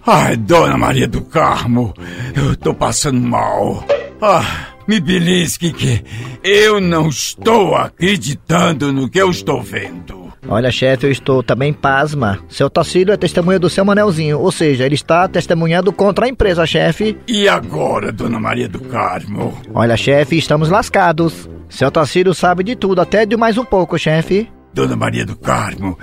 ai, 0.06 0.38
Dona 0.38 0.78
Maria 0.78 1.08
do 1.08 1.22
Carmo, 1.22 1.94
eu 2.36 2.56
tô 2.56 2.74
passando 2.74 3.20
mal. 3.20 3.86
Ah, 4.22 4.68
me 4.88 5.00
belisque 5.00 5.72
que 5.74 6.04
eu 6.44 6.80
não 6.80 7.10
estou 7.10 7.76
acreditando 7.76 8.94
no 8.94 9.10
que 9.10 9.20
eu 9.20 9.30
estou 9.30 9.62
vendo. 9.62 10.32
Olha, 10.48 10.72
chefe, 10.72 11.06
eu 11.06 11.12
estou 11.12 11.44
também 11.44 11.72
pasma. 11.72 12.40
Seu 12.50 12.70
Tacílio 12.70 13.14
é 13.14 13.18
testemunha 13.18 13.60
do 13.60 13.70
seu 13.70 13.86
Manelzinho, 13.86 14.40
ou 14.40 14.52
seja, 14.52 14.86
ele 14.86 14.96
está 14.96 15.28
testemunhando 15.28 15.94
contra 15.94 16.26
a 16.26 16.30
empresa, 16.30 16.66
chefe. 16.66 17.18
E 17.28 17.48
agora, 17.48 18.12
Dona 18.12 18.40
Maria 18.40 18.68
do 18.68 18.80
Carmo? 18.80 19.60
Olha, 19.74 19.96
chefe, 19.96 20.38
estamos 20.38 20.70
lascados. 20.70 21.50
Seu 21.70 21.92
Tacílio 21.92 22.34
sabe 22.34 22.64
de 22.64 22.76
tudo, 22.76 23.02
até 23.02 23.26
de 23.26 23.38
mais 23.38 23.58
um 23.58 23.64
pouco, 23.64 23.98
chefe. 23.98 24.50
Dona 24.74 24.96
Maria 24.96 25.26
do 25.26 25.36
Carmo, 25.38 25.98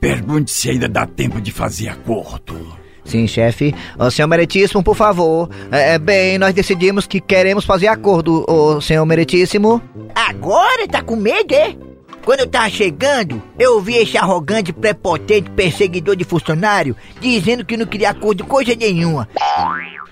pergunte 0.00 0.50
se 0.50 0.70
ainda 0.70 0.88
dá 0.88 1.06
tempo 1.06 1.40
de 1.40 1.52
fazer 1.52 1.88
acordo. 1.88 2.78
Sim, 3.04 3.26
chefe. 3.26 3.74
Ô, 3.98 4.10
senhor 4.10 4.28
Meritíssimo, 4.28 4.82
por 4.82 4.94
favor. 4.94 5.50
É, 5.70 5.98
bem, 5.98 6.38
nós 6.38 6.54
decidimos 6.54 7.06
que 7.06 7.20
queremos 7.20 7.64
fazer 7.64 7.88
acordo, 7.88 8.44
ô, 8.48 8.80
senhor 8.80 9.04
Meritíssimo. 9.04 9.82
Agora 10.14 10.86
tá 10.86 11.02
com 11.02 11.16
medo, 11.16 11.54
é? 11.54 11.76
Quando 12.24 12.40
eu 12.40 12.46
tava 12.46 12.68
chegando, 12.68 13.42
eu 13.58 13.80
vi 13.80 13.96
esse 13.96 14.16
arrogante, 14.16 14.72
prepotente 14.72 15.50
perseguidor 15.50 16.14
de 16.14 16.24
funcionário 16.24 16.94
dizendo 17.20 17.64
que 17.64 17.76
não 17.76 17.86
queria 17.86 18.10
acordo 18.10 18.44
coisa 18.44 18.74
nenhuma. 18.74 19.28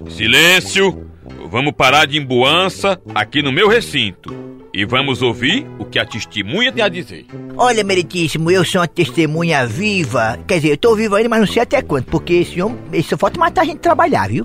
Silêncio! 0.08 1.06
Vamos 1.50 1.72
parar 1.72 2.06
de 2.06 2.18
emboança 2.18 3.00
aqui 3.14 3.40
no 3.42 3.50
meu 3.50 3.68
recinto. 3.68 4.36
E 4.72 4.84
vamos 4.84 5.22
ouvir 5.22 5.66
o 5.78 5.84
que 5.84 5.98
a 5.98 6.04
testemunha 6.04 6.70
tem 6.70 6.84
a 6.84 6.88
dizer. 6.88 7.24
Olha, 7.56 7.82
meritíssimo, 7.82 8.50
eu 8.50 8.64
sou 8.64 8.82
uma 8.82 8.86
testemunha 8.86 9.66
viva. 9.66 10.38
Quer 10.46 10.56
dizer, 10.56 10.70
eu 10.72 10.76
tô 10.76 10.94
vivo 10.94 11.14
ainda, 11.14 11.28
mas 11.28 11.40
não 11.40 11.46
sei 11.46 11.62
até 11.62 11.80
quanto, 11.80 12.10
porque 12.10 12.34
esse 12.34 12.60
homem, 12.60 13.02
só 13.02 13.16
falta 13.16 13.40
matar 13.40 13.62
a 13.62 13.64
gente 13.64 13.78
trabalhar, 13.78 14.28
viu? 14.28 14.44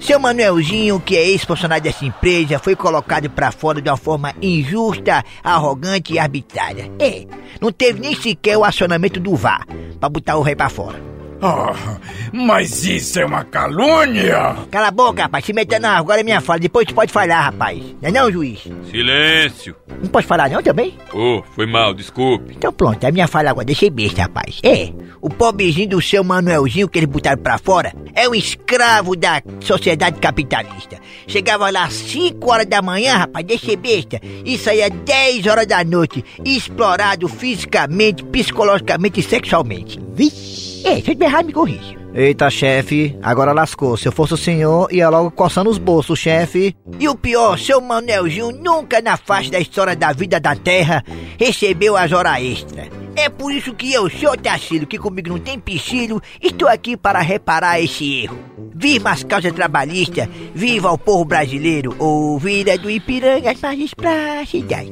Seu 0.00 0.18
Manuelzinho, 0.18 0.98
que 0.98 1.16
é 1.16 1.28
ex-funcionário 1.28 1.84
dessa 1.84 2.04
empresa, 2.04 2.58
foi 2.58 2.74
colocado 2.74 3.28
pra 3.28 3.52
fora 3.52 3.80
de 3.82 3.90
uma 3.90 3.96
forma 3.98 4.34
injusta, 4.40 5.22
arrogante 5.44 6.14
e 6.14 6.18
arbitrária. 6.18 6.90
É, 6.98 7.26
não 7.60 7.70
teve 7.70 8.00
nem 8.00 8.14
sequer 8.16 8.56
o 8.56 8.64
acionamento 8.64 9.20
do 9.20 9.36
VAR 9.36 9.66
pra 10.00 10.08
botar 10.08 10.36
o 10.36 10.42
rei 10.42 10.56
pra 10.56 10.70
fora. 10.70 11.17
Ah, 11.40 11.98
mas 12.32 12.84
isso 12.84 13.20
é 13.20 13.24
uma 13.24 13.44
calúnia! 13.44 14.56
Cala 14.70 14.88
a 14.88 14.90
boca, 14.90 15.22
rapaz, 15.22 15.44
se 15.44 15.52
meta 15.52 15.78
não, 15.78 15.90
agora 15.90 16.20
é 16.20 16.24
minha 16.24 16.40
fala, 16.40 16.58
depois 16.58 16.86
tu 16.86 16.94
pode 16.94 17.12
falar, 17.12 17.42
rapaz. 17.42 17.80
Não 18.02 18.08
é 18.08 18.10
não, 18.10 18.30
juiz? 18.30 18.66
Silêncio! 18.90 19.76
Não 20.02 20.08
pode 20.08 20.26
falar 20.26 20.50
não 20.50 20.60
também? 20.60 20.98
Oh, 21.12 21.42
foi 21.54 21.66
mal, 21.66 21.94
desculpe. 21.94 22.54
Então 22.56 22.72
pronto, 22.72 23.04
é 23.04 23.12
minha 23.12 23.28
fala 23.28 23.50
agora, 23.50 23.64
deixei 23.64 23.88
besta, 23.88 24.22
rapaz. 24.22 24.58
É, 24.64 24.92
o 25.20 25.30
pobrezinho 25.30 25.90
do 25.90 26.02
seu 26.02 26.24
Manuelzinho 26.24 26.88
que 26.88 26.98
eles 26.98 27.08
botaram 27.08 27.40
pra 27.40 27.56
fora 27.56 27.92
é 28.14 28.28
um 28.28 28.34
escravo 28.34 29.14
da 29.14 29.40
sociedade 29.60 30.18
capitalista. 30.18 30.98
Chegava 31.28 31.70
lá 31.70 31.84
às 31.84 31.94
5 31.94 32.50
horas 32.50 32.66
da 32.66 32.82
manhã, 32.82 33.16
rapaz, 33.16 33.46
deixei 33.46 33.76
besta, 33.76 34.20
e 34.44 34.58
saía 34.58 34.90
10 34.90 35.46
horas 35.46 35.66
da 35.66 35.84
noite, 35.84 36.24
explorado 36.44 37.28
fisicamente, 37.28 38.24
psicologicamente 38.24 39.20
e 39.20 39.22
sexualmente. 39.22 40.00
Vixe! 40.14 40.67
É, 40.84 41.00
se 41.00 41.12
eu 41.12 41.22
errado, 41.26 41.46
me 41.46 41.52
corrija. 41.52 41.96
Eita, 42.14 42.50
chefe, 42.50 43.16
agora 43.22 43.52
lascou. 43.52 43.96
Se 43.96 44.08
eu 44.08 44.12
fosse 44.12 44.34
o 44.34 44.36
senhor, 44.36 44.92
ia 44.92 45.08
logo 45.08 45.30
coçando 45.30 45.70
os 45.70 45.78
bolsos, 45.78 46.18
chefe. 46.18 46.74
E 46.98 47.08
o 47.08 47.14
pior, 47.14 47.58
seu 47.58 47.80
Manelzinho 47.80 48.50
nunca 48.50 49.00
na 49.00 49.16
face 49.16 49.50
da 49.50 49.60
história 49.60 49.94
da 49.94 50.12
vida 50.12 50.40
da 50.40 50.56
Terra 50.56 51.04
recebeu 51.38 51.96
as 51.96 52.10
horas 52.12 52.42
extras. 52.42 52.88
É 53.14 53.28
por 53.28 53.52
isso 53.52 53.74
que 53.74 53.92
eu, 53.92 54.08
seu 54.08 54.36
Tacílio, 54.36 54.86
que 54.86 54.96
comigo 54.96 55.28
não 55.28 55.38
tem 55.38 55.58
piscílio, 55.58 56.22
estou 56.40 56.68
aqui 56.68 56.96
para 56.96 57.20
reparar 57.20 57.80
esse 57.80 58.22
erro. 58.22 58.38
Viva 58.80 59.10
as 59.10 59.24
causas 59.24 59.52
trabalhistas, 59.52 60.28
viva 60.54 60.92
o 60.92 60.96
povo 60.96 61.24
brasileiro, 61.24 61.96
ou 61.98 62.38
Vila 62.38 62.78
do 62.78 62.88
Ipiranga, 62.88 63.50
as 63.50 63.60
margens 63.60 63.92
plácidas. 63.92 64.86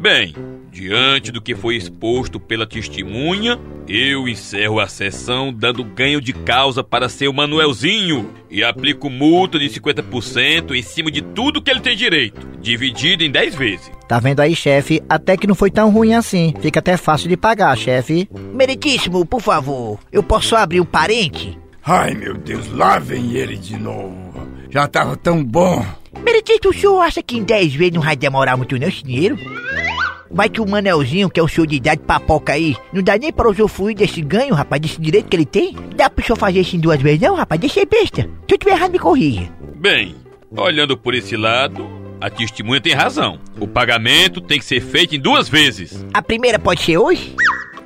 Bem, 0.00 0.32
diante 0.70 1.32
do 1.32 1.42
que 1.42 1.56
foi 1.56 1.74
exposto 1.74 2.38
pela 2.38 2.64
testemunha, 2.64 3.58
eu 3.88 4.28
encerro 4.28 4.78
a 4.78 4.86
sessão 4.86 5.52
dando 5.52 5.82
ganho 5.82 6.20
de 6.20 6.32
causa 6.32 6.84
para 6.84 7.08
seu 7.08 7.32
Manuelzinho 7.32 8.30
e 8.48 8.62
aplico 8.62 9.10
multa 9.10 9.58
de 9.58 9.68
50% 9.68 10.70
em 10.70 10.82
cima 10.82 11.10
de 11.10 11.20
tudo 11.20 11.60
que 11.60 11.72
ele 11.72 11.80
tem 11.80 11.96
direito, 11.96 12.46
dividido 12.60 13.24
em 13.24 13.30
10 13.32 13.56
vezes. 13.56 13.90
Tá 14.06 14.20
vendo 14.20 14.38
aí, 14.38 14.54
chefe? 14.54 15.02
Até 15.08 15.36
que 15.36 15.48
não 15.48 15.56
foi 15.56 15.72
tão 15.72 15.90
ruim 15.90 16.14
assim. 16.14 16.54
Fica 16.60 16.78
até 16.78 16.96
fácil 16.96 17.28
de 17.28 17.36
pagar, 17.36 17.76
chefe. 17.76 18.28
Meritíssimo, 18.54 19.26
por 19.26 19.40
favor, 19.40 19.98
eu 20.12 20.22
posso 20.22 20.54
abrir 20.54 20.80
um 20.80 20.84
parente? 20.84 21.63
Ai, 21.86 22.14
meu 22.14 22.34
Deus, 22.34 22.70
lá 22.72 22.98
vem 22.98 23.34
ele 23.34 23.56
de 23.56 23.76
novo. 23.76 24.32
Já 24.70 24.88
tava 24.88 25.16
tão 25.16 25.44
bom. 25.44 25.84
Meritíssimo, 26.24 26.70
o 26.70 26.72
senhor 26.72 27.00
acha 27.00 27.22
que 27.22 27.36
em 27.36 27.42
10 27.42 27.74
vezes 27.74 27.94
não 27.94 28.00
vai 28.00 28.16
demorar 28.16 28.56
muito 28.56 28.78
não 28.78 28.88
esse 28.88 29.04
dinheiro? 29.04 29.36
Vai 30.30 30.48
que 30.48 30.62
o 30.62 30.66
Manelzinho, 30.66 31.28
que 31.28 31.38
é 31.38 31.42
o 31.42 31.48
senhor 31.48 31.66
de 31.66 31.76
idade 31.76 32.00
papoca 32.00 32.54
aí, 32.54 32.74
não 32.92 33.02
dá 33.02 33.18
nem 33.18 33.30
pra 33.30 33.48
usufruir 33.48 33.94
desse 33.94 34.22
ganho, 34.22 34.54
rapaz, 34.54 34.80
desse 34.80 35.00
direito 35.00 35.28
que 35.28 35.36
ele 35.36 35.44
tem? 35.44 35.76
Dá 35.94 36.08
pro 36.08 36.24
senhor 36.24 36.36
fazer 36.38 36.60
isso 36.60 36.74
em 36.74 36.80
duas 36.80 37.00
vezes 37.02 37.20
não, 37.20 37.36
rapaz? 37.36 37.60
Deixei 37.60 37.84
besta. 37.84 38.22
Se 38.22 38.54
eu 38.54 38.58
tiver 38.58 38.72
errado, 38.72 38.92
me 38.92 38.98
corrija. 38.98 39.52
Bem, 39.76 40.16
olhando 40.56 40.96
por 40.96 41.14
esse 41.14 41.36
lado, 41.36 41.86
a 42.18 42.30
testemunha 42.30 42.80
tem 42.80 42.94
razão. 42.94 43.38
O 43.60 43.68
pagamento 43.68 44.40
tem 44.40 44.58
que 44.58 44.64
ser 44.64 44.80
feito 44.80 45.14
em 45.14 45.20
duas 45.20 45.50
vezes. 45.50 46.04
A 46.14 46.22
primeira 46.22 46.58
pode 46.58 46.80
ser 46.80 46.96
hoje? 46.96 47.36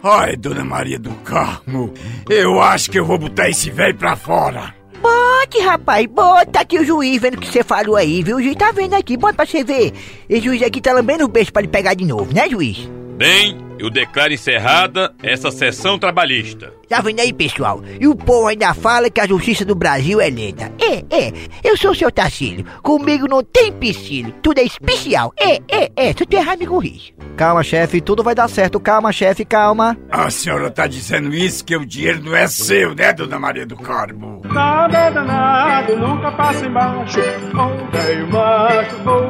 Ai, 0.03 0.37
Dona 0.37 0.65
Maria 0.65 0.99
do 0.99 1.11
Carmo, 1.25 1.93
eu 2.29 2.61
acho 2.61 2.91
que 2.91 2.99
eu 2.99 3.05
vou 3.05 3.19
botar 3.19 3.49
esse 3.49 3.71
velho 3.71 3.97
pra 3.97 4.15
fora. 4.15 4.75
Bote, 5.03 5.61
rapaz, 5.61 6.07
bota 6.07 6.61
aqui 6.61 6.79
o 6.79 6.85
juiz 6.85 7.21
vendo 7.21 7.35
o 7.35 7.41
que 7.41 7.49
você 7.49 7.63
falou 7.65 7.97
aí, 7.97 8.23
viu? 8.23 8.37
O 8.37 8.43
juiz 8.43 8.57
tá 8.57 8.71
vendo 8.73 8.95
aqui, 8.95 9.17
bota 9.17 9.35
pra 9.35 9.47
você 9.47 9.65
ver. 9.65 9.93
Esse 10.29 10.45
juiz 10.45 10.63
aqui 10.63 10.81
tá 10.81 10.93
lambendo 10.93 11.25
o 11.25 11.29
beijo 11.29 11.53
pra 11.53 11.63
ele 11.63 11.71
pegar 11.71 11.95
de 11.95 12.05
novo, 12.05 12.33
né, 12.33 12.49
juiz? 12.49 12.89
Bem, 13.17 13.59
eu 13.79 13.91
declaro 13.91 14.33
encerrada 14.33 15.15
essa 15.23 15.51
sessão 15.51 15.99
trabalhista. 15.99 16.73
Tá 16.89 17.03
vendo 17.03 17.21
aí, 17.21 17.33
pessoal? 17.33 17.83
E 18.01 18.09
o 18.09 18.17
povo 18.17 18.47
ainda 18.47 18.73
fala 18.73 19.11
que 19.11 19.21
a 19.21 19.27
justiça 19.27 19.65
do 19.65 19.75
Brasil 19.75 20.21
é 20.21 20.31
lenta. 20.31 20.73
É, 20.81 21.05
é, 21.15 21.33
eu 21.63 21.77
sou 21.77 21.91
o 21.91 21.95
seu 21.95 22.11
Tacílio. 22.11 22.65
Comigo 22.83 23.29
não 23.29 23.43
tem 23.43 23.71
piscílio, 23.71 24.33
tudo 24.43 24.59
é 24.59 24.65
especial. 24.65 25.33
É, 25.39 25.57
é, 25.69 25.91
é, 25.95 26.13
se 26.15 26.23
eu 26.23 26.27
tô 26.27 26.37
errado, 26.37 26.59
me 26.59 26.67
corrija. 26.67 27.13
Calma, 27.37 27.63
chefe, 27.63 28.01
tudo 28.01 28.23
vai 28.23 28.35
dar 28.35 28.49
certo. 28.49 28.81
Calma, 28.81 29.13
chefe, 29.13 29.45
calma. 29.45 29.99
A 30.11 30.31
senhora 30.31 30.71
tá 30.71 30.87
dizendo 30.87 31.35
isso 31.35 31.65
que 31.65 31.77
o 31.77 31.85
dinheiro 31.85 32.23
não 32.25 32.35
é 32.35 32.47
seu, 32.49 32.95
né, 32.95 33.13
Dona 33.13 33.39
Maria 33.39 33.67
do 33.67 33.77
Carmo? 33.77 34.41
Nada 34.47 35.11
danado, 35.11 35.97
nunca 35.97 36.33
passa 36.33 36.67
embaixo. 36.67 37.21
Bom 37.53 37.89
velho 37.93 38.33
macho, 38.33 38.97
bom 39.05 39.28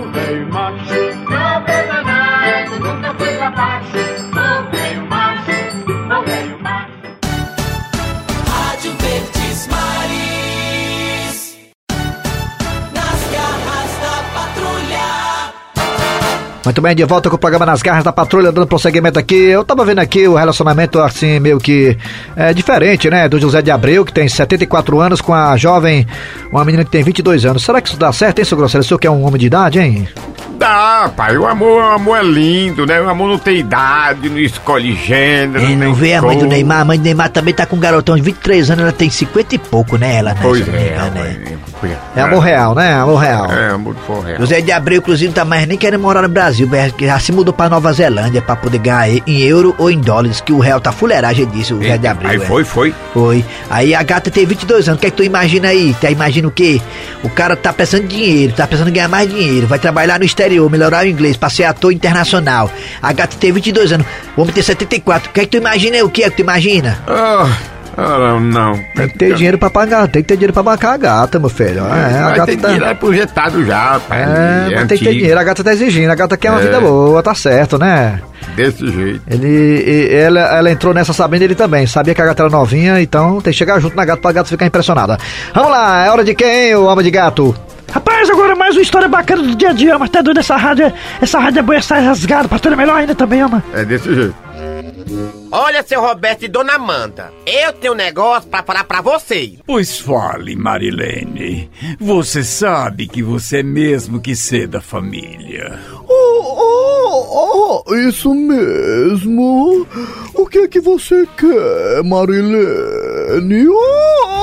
Muito 16.68 16.82
bem, 16.82 16.94
de 16.94 17.02
volta 17.02 17.30
com 17.30 17.36
o 17.36 17.38
programa 17.38 17.64
Nas 17.64 17.80
Garras 17.80 18.04
da 18.04 18.12
Patrulha, 18.12 18.52
dando 18.52 18.66
prosseguimento 18.66 19.18
aqui. 19.18 19.34
Eu 19.34 19.64
tava 19.64 19.86
vendo 19.86 20.00
aqui 20.00 20.28
o 20.28 20.34
relacionamento, 20.34 21.00
assim, 21.00 21.40
meio 21.40 21.58
que 21.58 21.96
é, 22.36 22.52
diferente, 22.52 23.08
né? 23.08 23.26
Do 23.26 23.40
José 23.40 23.62
de 23.62 23.70
Abreu, 23.70 24.04
que 24.04 24.12
tem 24.12 24.28
74 24.28 25.00
anos, 25.00 25.22
com 25.22 25.32
a 25.32 25.56
jovem, 25.56 26.06
uma 26.52 26.62
menina 26.66 26.84
que 26.84 26.90
tem 26.90 27.02
22 27.02 27.46
anos. 27.46 27.64
Será 27.64 27.80
que 27.80 27.88
isso 27.88 27.98
dá 27.98 28.12
certo, 28.12 28.40
hein, 28.40 28.44
seu 28.44 28.58
Grosselho? 28.58 28.82
O 28.82 28.84
senhor 28.84 28.98
que 28.98 29.06
é 29.06 29.10
um 29.10 29.24
homem 29.24 29.40
de 29.40 29.46
idade, 29.46 29.78
hein? 29.78 30.06
Dá, 30.58 31.10
pai. 31.16 31.38
O 31.38 31.46
amor, 31.46 31.82
o 31.82 31.94
amor 31.94 32.18
é 32.18 32.22
lindo, 32.22 32.84
né? 32.84 33.00
O 33.00 33.08
amor 33.08 33.28
não 33.28 33.38
tem 33.38 33.58
idade, 33.58 34.28
não 34.28 34.38
escolhe 34.38 34.94
gênero. 34.94 35.64
É, 35.64 35.76
não 35.76 35.94
vê 35.94 36.14
a 36.14 36.22
mãe 36.22 36.36
do. 36.36 36.46
Neymar? 36.46 36.80
A 36.80 36.84
mãe 36.84 36.98
do 36.98 37.04
Neymar 37.04 37.28
também 37.30 37.54
tá 37.54 37.64
com 37.64 37.76
um 37.76 37.80
garotão 37.80 38.16
de 38.16 38.22
23 38.22 38.70
anos, 38.70 38.82
ela 38.82 38.92
tem 38.92 39.08
50 39.08 39.54
e 39.54 39.58
pouco, 39.58 39.96
né? 39.96 40.16
Ela, 40.16 40.34
né? 40.34 40.40
Pois 40.42 40.66
não 40.66 40.74
me 40.74 40.80
é, 40.80 41.10
né? 41.10 41.58
É 42.16 42.20
amor 42.20 42.40
real, 42.40 42.74
né? 42.74 42.92
Amor 42.92 43.18
real. 43.18 43.52
É, 43.52 43.70
amor 43.70 43.94
real. 44.24 44.40
José 44.40 44.60
de 44.60 44.72
Abreu, 44.72 44.98
inclusive, 44.98 45.28
não 45.28 45.34
tá 45.34 45.44
mais 45.44 45.66
nem 45.66 45.78
querendo 45.78 46.00
morar 46.00 46.22
no 46.22 46.28
Brasil, 46.28 46.66
mas 46.68 46.92
já 46.98 47.20
se 47.20 47.30
mudou 47.30 47.54
pra 47.54 47.68
Nova 47.68 47.92
Zelândia 47.92 48.42
pra 48.42 48.56
poder 48.56 48.78
ganhar 48.78 49.08
em 49.08 49.40
euro 49.42 49.74
ou 49.78 49.90
em 49.90 50.00
dólares, 50.00 50.40
que 50.40 50.52
o 50.52 50.58
real 50.58 50.80
tá 50.80 50.90
fuleiragem 50.90 51.46
disso, 51.46 51.76
o 51.76 51.82
José 51.82 51.96
de 51.96 52.06
Abreu. 52.06 52.30
Aí 52.30 52.36
é. 52.36 52.40
foi, 52.40 52.64
foi. 52.64 52.94
Foi. 53.14 53.44
Aí 53.70 53.94
a 53.94 54.02
gata 54.02 54.30
tem 54.30 54.44
22 54.44 54.88
anos. 54.88 54.98
O 54.98 55.00
que 55.00 55.06
é 55.06 55.10
que 55.10 55.16
tu 55.16 55.22
imagina 55.22 55.68
aí? 55.68 55.94
Tu 56.00 56.06
imagina 56.08 56.48
o 56.48 56.50
quê? 56.50 56.80
O 57.22 57.28
cara 57.28 57.54
tá 57.54 57.72
precisando 57.72 58.08
de 58.08 58.16
dinheiro, 58.16 58.52
tá 58.54 58.66
precisando 58.66 58.92
ganhar 58.92 59.08
mais 59.08 59.28
dinheiro, 59.28 59.66
vai 59.66 59.78
trabalhar 59.78 60.18
no 60.18 60.24
exterior, 60.24 60.47
melhorar 60.70 61.04
o 61.04 61.08
inglês, 61.08 61.36
pra 61.36 61.48
ser 61.50 61.64
ator 61.64 61.92
internacional. 61.92 62.70
A 63.02 63.12
gata 63.12 63.36
tem 63.38 63.52
22 63.52 63.92
anos, 63.92 64.06
o 64.36 64.40
homem 64.42 64.52
tem 64.54 64.62
74. 64.62 65.30
O 65.30 65.32
que 65.32 65.40
é 65.40 65.44
que 65.44 65.50
tu 65.50 65.56
imagina? 65.56 66.04
O 66.04 66.08
que 66.10 66.22
é 66.24 66.30
que 66.30 66.36
tu 66.36 66.40
imagina? 66.42 66.98
Ah, 67.06 67.48
ah, 67.96 68.18
não, 68.18 68.40
não. 68.40 68.72
Tem 68.94 69.08
que 69.08 69.18
ter 69.18 69.34
dinheiro 69.34 69.58
pra 69.58 69.68
pagar, 69.70 70.06
tem 70.06 70.22
que 70.22 70.28
ter 70.28 70.34
dinheiro 70.36 70.52
pra 70.52 70.62
bancar 70.62 70.92
a 70.92 70.96
gata, 70.96 71.38
meu 71.40 71.48
filho. 71.48 71.80
É, 71.84 72.18
a 72.22 72.30
gata 72.30 72.46
ter 72.46 72.56
tá. 72.58 72.68
dinheiro 72.68 72.84
é 72.86 72.94
projetado 72.94 73.64
já, 73.66 74.00
pai. 74.08 74.20
É, 74.22 74.72
É 74.72 74.76
mas 74.76 74.86
tem 74.88 74.98
que 74.98 75.04
ter 75.04 75.12
dinheiro, 75.14 75.38
a 75.40 75.42
gata 75.42 75.64
tá 75.64 75.72
exigindo, 75.72 76.10
a 76.10 76.14
gata 76.14 76.36
quer 76.36 76.50
uma 76.50 76.60
É. 76.60 76.64
vida 76.64 76.80
boa, 76.80 77.20
tá 77.22 77.34
certo, 77.34 77.76
né? 77.76 78.20
Desse 78.54 78.86
jeito. 78.90 79.20
Ele, 79.28 80.08
ela, 80.14 80.40
ela 80.58 80.70
entrou 80.70 80.94
nessa 80.94 81.12
sabendo 81.12 81.42
ele 81.42 81.54
também, 81.56 81.86
sabia 81.86 82.14
que 82.14 82.22
a 82.22 82.26
gata 82.26 82.44
era 82.44 82.50
novinha, 82.50 83.00
então 83.00 83.40
tem 83.40 83.52
que 83.52 83.58
chegar 83.58 83.80
junto 83.80 83.96
na 83.96 84.04
gata 84.04 84.20
pra 84.22 84.30
gata 84.32 84.48
ficar 84.48 84.66
impressionada. 84.66 85.18
Vamos 85.54 85.70
lá, 85.70 86.06
é 86.06 86.10
hora 86.10 86.22
de 86.24 86.34
quem, 86.34 86.74
o 86.76 86.84
homem 86.84 87.04
de 87.04 87.10
gato? 87.10 87.54
Rapaz, 87.90 88.28
agora 88.28 88.54
mais 88.54 88.76
uma 88.76 88.82
história 88.82 89.08
bacana 89.08 89.42
do 89.42 89.54
dia 89.56 89.70
a 89.70 89.72
dia, 89.72 89.98
mas 89.98 90.10
tá 90.10 90.20
doido 90.20 90.40
essa 90.40 90.56
rádio, 90.56 90.92
essa 91.20 91.38
rádio 91.38 91.60
é 91.60 91.62
boa, 91.62 91.76
essa 91.78 91.98
rasgada, 91.98 92.48
pastor 92.48 92.72
é 92.72 92.76
melhor 92.76 92.96
ainda 92.96 93.14
também, 93.14 93.40
mano. 93.42 93.62
É 93.72 93.84
desse 93.84 94.14
jeito. 94.14 94.34
Olha, 95.50 95.82
seu 95.82 96.00
Roberto 96.02 96.44
e 96.44 96.48
dona 96.48 96.74
Amanda, 96.74 97.32
eu 97.46 97.72
tenho 97.72 97.94
um 97.94 97.96
negócio 97.96 98.50
pra 98.50 98.62
falar 98.62 98.84
pra 98.84 99.00
vocês. 99.00 99.54
Pois 99.66 99.98
fale, 99.98 100.54
Marilene. 100.54 101.70
Você 101.98 102.44
sabe 102.44 103.08
que 103.08 103.22
você 103.22 103.60
é 103.60 103.62
mesmo 103.62 104.20
que 104.20 104.36
ser 104.36 104.68
da 104.68 104.82
família. 104.82 105.78
Oh, 106.06 106.62
oh, 107.10 107.82
oh, 107.86 107.94
isso 107.94 108.34
mesmo. 108.34 109.86
O 110.34 110.46
que 110.46 110.58
é 110.58 110.68
que 110.68 110.80
você 110.80 111.26
quer, 111.38 112.02
Marilene? 112.04 113.66
Oh, 113.68 113.74
oh, 113.74 114.37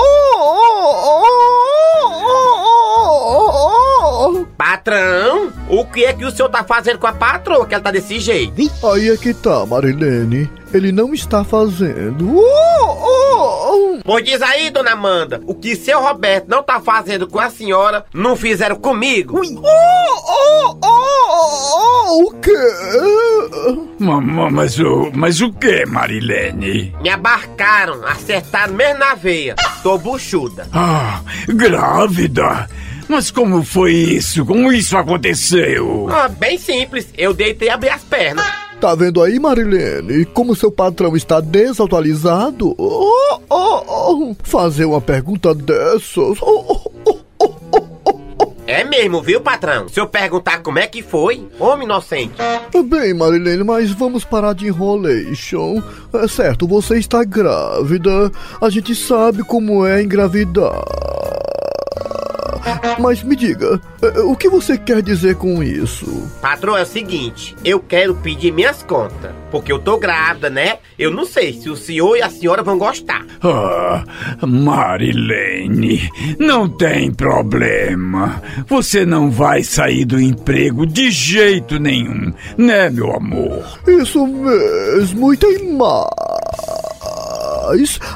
Patrão, 4.90 5.52
o 5.68 5.84
que 5.84 6.06
é 6.06 6.14
que 6.14 6.24
o 6.24 6.30
senhor 6.30 6.48
tá 6.48 6.64
fazendo 6.64 7.00
com 7.00 7.08
a 7.08 7.12
patroa 7.14 7.66
que 7.66 7.74
ela 7.74 7.84
tá 7.84 7.90
desse 7.90 8.20
jeito? 8.20 8.54
Aí 8.88 9.10
é 9.10 9.18
que 9.18 9.34
tá, 9.34 9.66
Marilene. 9.66 10.48
Ele 10.72 10.92
não 10.92 11.12
está 11.12 11.44
fazendo. 11.44 12.38
Oh, 12.38 12.86
oh, 12.86 13.96
oh. 13.98 14.00
Pois 14.06 14.24
diz 14.24 14.40
aí, 14.44 14.70
dona 14.70 14.92
Amanda, 14.92 15.42
o 15.48 15.56
que 15.56 15.76
seu 15.76 16.00
Roberto 16.00 16.48
não 16.50 16.62
tá 16.62 16.80
fazendo 16.80 17.28
com 17.28 17.40
a 17.40 17.50
senhora, 17.50 18.06
não 18.14 18.36
fizeram 18.36 18.76
comigo. 18.76 19.42
Oh, 19.44 19.64
oh, 19.64 20.78
oh, 20.84 22.08
oh, 22.14 22.24
o 22.28 22.34
quê? 22.40 22.52
Ma- 23.98 24.22
ma- 24.22 24.52
Mas, 24.52 24.78
o, 24.78 25.10
mas 25.16 25.42
o 25.42 25.52
que, 25.52 25.84
Marilene? 25.88 26.94
Me 27.02 27.10
abarcaram, 27.10 28.06
acertaram 28.06 28.76
mesmo 28.76 29.00
na 29.00 29.16
veia. 29.16 29.56
Tô 29.82 29.98
buchuda. 29.98 30.68
Ah, 30.72 31.22
grávida? 31.48 32.70
Mas 33.08 33.30
como 33.32 33.64
foi 33.64 33.94
isso? 33.94 34.46
Como 34.46 34.72
isso 34.72 34.98
aconteceu? 34.98 36.08
Ah, 36.10 36.28
bem 36.28 36.58
simples, 36.58 37.08
eu 37.18 37.34
deitei 37.34 37.68
e 37.68 37.72
abri 37.72 37.90
as 37.90 38.04
pernas. 38.04 38.46
Tá 38.80 38.94
vendo 38.94 39.22
aí, 39.24 39.40
Marilene? 39.40 40.26
Como 40.26 40.56
seu 40.56 40.72
patrão 40.72 41.16
está 41.16 41.40
desatualizado? 41.40 42.76
Oh, 42.78 43.40
oh, 43.50 43.84
oh. 43.88 44.36
Fazer 44.44 44.86
uma 44.86 45.00
pergunta 45.00 45.56
dessas. 45.56 46.38
Oh, 46.42 46.92
oh, 47.06 47.20
É 48.68 48.84
mesmo, 48.84 49.22
viu, 49.22 49.40
patrão? 49.40 49.88
Se 49.88 50.00
eu 50.00 50.08
perguntar 50.08 50.60
como 50.62 50.80
é 50.80 50.88
que 50.88 51.02
foi, 51.02 51.48
homem 51.60 51.86
inocente. 51.86 52.34
oh. 52.74 52.84
Bem, 52.84 53.14
Marilene, 53.14 53.64
mas 53.64 53.92
vamos 53.92 54.26
parar 54.26 54.54
de 54.54 54.68
enrolation. 54.68 55.82
É 56.14 56.28
certo, 56.28 56.68
você 56.68 56.98
está 56.98 57.24
grávida. 57.24 58.32
A 58.60 58.70
gente 58.70 58.94
sabe 58.94 59.44
como 59.44 59.86
é 59.86 60.02
engravidar. 60.04 60.84
Mas 63.00 63.24
me 63.24 63.36
diga, 63.36 63.80
eh, 64.02 64.20
o 64.22 64.36
que 64.36 64.50
você 64.50 64.78
quer 64.78 65.02
dizer 65.02 65.36
com 65.36 65.62
isso? 65.62 66.06
Patrão, 66.42 66.78
é 66.78 66.84
o 66.84 66.86
seguinte, 66.86 67.56
eu 67.64 67.80
quero 67.80 68.16
pedir 68.16 68.52
minhas 68.52 68.84
contas. 68.84 69.32
Porque 69.52 69.72
eu 69.72 69.80
tô 69.80 69.98
grávida, 69.98 70.50
né? 70.50 70.80
Eu 70.98 71.12
não 71.12 71.26
sei 71.26 71.54
se 71.54 71.70
o 71.70 71.76
senhor 71.76 72.18
e 72.18 72.22
a 72.22 72.30
senhora 72.30 72.64
vão 72.64 72.78
gostar. 72.78 73.26
Ah, 73.42 74.04
Marilene, 74.46 76.10
não 76.40 76.68
tem 76.68 77.14
problema. 77.14 78.42
Você 78.68 79.06
não 79.06 79.30
vai 79.30 79.64
sair 79.64 80.06
do 80.06 80.20
emprego 80.20 80.86
de 80.86 81.12
jeito 81.12 81.80
nenhum, 81.80 82.34
né, 82.58 82.90
meu 82.90 83.16
amor? 83.16 83.64
Isso 83.88 84.26
mesmo, 84.26 85.34
e 85.34 85.38
tem 85.38 85.74
mais. 85.74 86.65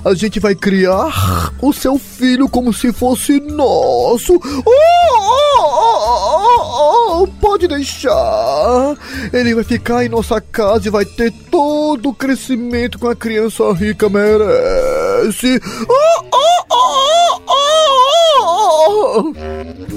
A 0.05 0.13
gente 0.13 0.39
vai 0.39 0.55
criar 0.55 1.51
o 1.61 1.73
seu 1.73 1.97
filho 1.97 2.47
como 2.47 2.73
se 2.73 2.91
fosse 2.93 3.39
nosso. 3.39 4.35
Oh, 4.35 4.71
oh, 5.17 5.61
oh, 5.61 6.59
oh, 6.61 7.23
oh, 7.23 7.27
pode 7.39 7.67
deixar. 7.67 8.95
Ele 9.33 9.55
vai 9.55 9.63
ficar 9.63 10.05
em 10.05 10.09
nossa 10.09 10.39
casa 10.39 10.87
e 10.87 10.91
vai 10.91 11.05
ter 11.05 11.31
todo 11.51 12.09
o 12.09 12.13
crescimento 12.13 12.97
que 12.99 13.05
uma 13.05 13.15
criança 13.15 13.71
rica 13.73 14.09
merece. 14.09 15.59
Oh. 15.87 16.19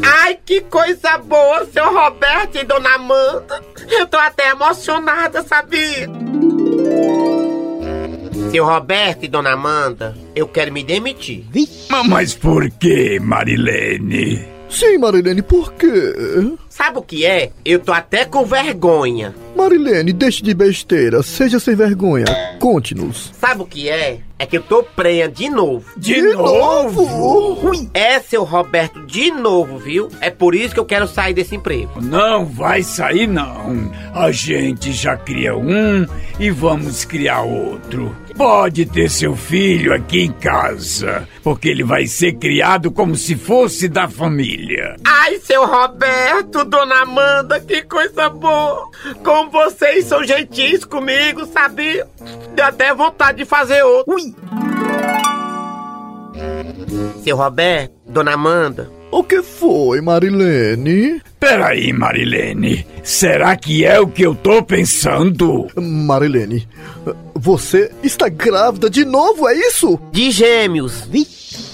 Ai, 0.03 0.39
que 0.45 0.61
coisa 0.63 1.19
boa, 1.19 1.67
seu 1.67 1.93
Roberto 1.93 2.57
e 2.57 2.65
dona 2.65 2.95
Amanda. 2.95 3.63
Eu 3.89 4.07
tô 4.07 4.17
até 4.17 4.51
emocionada, 4.51 5.43
sabia? 5.43 6.09
Seu 8.53 8.67
Roberto 8.67 9.25
e 9.25 9.29
dona 9.29 9.53
Amanda, 9.55 10.15
eu 10.37 10.47
quero 10.47 10.71
me 10.71 10.85
demitir. 10.85 11.43
Ma- 11.89 12.05
Mas 12.05 12.35
por 12.35 12.69
que, 12.73 13.19
Marilene? 13.19 14.47
Sim, 14.69 14.99
Marilene, 14.99 15.41
por 15.41 15.73
quê? 15.73 15.89
Sabe 16.83 16.99
o 16.99 17.03
que 17.03 17.25
é? 17.25 17.53
Eu 17.65 17.79
tô 17.79 17.93
até 17.93 18.25
com 18.25 18.45
vergonha. 18.45 19.33
Marilene, 19.55 20.13
deixe 20.13 20.43
de 20.43 20.53
besteira, 20.53 21.23
seja 21.23 21.61
sem 21.61 21.77
vergonha. 21.77 22.25
Conte-nos. 22.59 23.31
Sabe 23.39 23.63
o 23.63 23.67
que 23.67 23.89
é? 23.89 24.19
É 24.37 24.45
que 24.45 24.57
eu 24.59 24.63
tô 24.63 24.83
prenha 24.83 25.29
de 25.29 25.49
novo. 25.49 25.85
De, 25.97 26.21
novo? 26.21 27.71
É, 27.95 28.19
seu 28.19 28.43
Roberto, 28.43 29.07
de 29.07 29.31
novo, 29.31 29.79
viu? 29.79 30.09
É 30.21 30.31
por 30.31 30.53
isso 30.53 30.75
que 30.75 30.81
eu 30.81 30.85
quero 30.85 31.07
sair 31.07 31.33
desse 31.33 31.55
emprego. 31.55 32.01
Não 32.01 32.45
vai 32.45 32.83
sair, 32.83 33.29
não. 33.29 33.93
A 34.13 34.33
gente 34.33 34.93
já 34.93 35.17
cria 35.17 35.57
um 35.57 36.05
e 36.41 36.51
vamos 36.51 37.05
criar 37.05 37.43
outro. 37.43 38.17
Pode 38.37 38.87
ter 38.87 39.11
seu 39.11 39.37
filho 39.37 39.95
aqui 39.95 40.23
em 40.23 40.33
casa, 40.33 41.29
porque 41.45 41.69
ele 41.69 41.85
vai 41.85 42.07
ser 42.07 42.33
criado 42.33 42.91
como 42.91 43.15
se 43.15 43.37
fosse 43.37 43.89
da 43.89 44.09
família. 44.09 44.97
Ai, 45.05 45.39
seu 45.39 45.67
Roberto, 45.67 46.65
dona 46.73 47.03
Amanda, 47.03 47.61
que 47.61 47.83
coisa 47.83 48.31
boa! 48.31 48.89
Como 49.23 49.51
vocês 49.51 50.07
são 50.07 50.25
gentis 50.25 50.87
comigo, 50.87 51.45
sabia? 51.45 52.09
Deu 52.55 52.65
até 52.65 52.95
vontade 52.95 53.39
de 53.39 53.45
fazer 53.45 53.83
outro. 53.83 54.17
Seu 57.23 57.37
Roberto, 57.37 57.93
dona 58.07 58.33
Amanda, 58.33 58.91
O 59.11 59.23
que 59.23 59.43
foi, 59.43 60.01
Marilene? 60.01 61.21
Peraí, 61.39 61.93
Marilene. 61.93 62.87
Será 63.03 63.55
que 63.55 63.85
é 63.85 64.01
o 64.01 64.07
que 64.07 64.23
eu 64.23 64.35
tô 64.35 64.63
pensando? 64.63 65.67
Marilene, 65.77 66.67
você 67.35 67.91
está 68.03 68.31
grávida 68.31 68.89
de 68.89 69.05
novo, 69.05 69.47
é 69.47 69.55
isso? 69.55 70.01
de 70.11 70.31
gêmeos. 70.31 71.07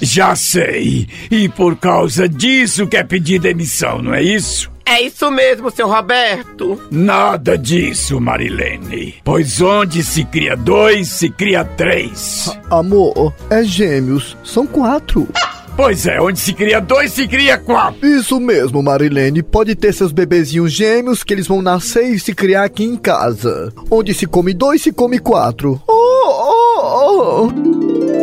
Já 0.02 0.34
sei. 0.34 1.06
E 1.30 1.48
por 1.48 1.76
causa 1.76 2.28
disso 2.28 2.88
quer 2.88 3.06
pedir 3.06 3.38
demissão, 3.38 4.02
não 4.02 4.12
é 4.12 4.22
isso? 4.22 4.68
É 4.90 5.02
isso 5.02 5.30
mesmo, 5.30 5.70
seu 5.70 5.86
Roberto. 5.86 6.80
Nada 6.90 7.58
disso, 7.58 8.18
Marilene. 8.18 9.16
Pois 9.22 9.60
onde 9.60 10.02
se 10.02 10.24
cria 10.24 10.56
dois, 10.56 11.08
se 11.08 11.28
cria 11.28 11.62
três. 11.62 12.50
Amor, 12.70 13.34
é 13.50 13.62
gêmeos, 13.62 14.34
são 14.42 14.66
quatro. 14.66 15.28
Pois 15.76 16.06
é, 16.06 16.18
onde 16.18 16.40
se 16.40 16.54
cria 16.54 16.80
dois, 16.80 17.12
se 17.12 17.28
cria 17.28 17.58
quatro. 17.58 18.04
Isso 18.04 18.40
mesmo, 18.40 18.82
Marilene. 18.82 19.42
Pode 19.42 19.74
ter 19.74 19.92
seus 19.92 20.10
bebezinhos 20.10 20.72
gêmeos 20.72 21.22
que 21.22 21.34
eles 21.34 21.46
vão 21.46 21.60
nascer 21.60 22.04
e 22.04 22.18
se 22.18 22.34
criar 22.34 22.64
aqui 22.64 22.82
em 22.82 22.96
casa. 22.96 23.70
Onde 23.90 24.14
se 24.14 24.26
come 24.26 24.54
dois, 24.54 24.80
se 24.80 24.90
come 24.90 25.18
quatro. 25.18 25.80
Oh, 25.86 26.72
oh, 26.80 27.44
oh. 27.44 28.18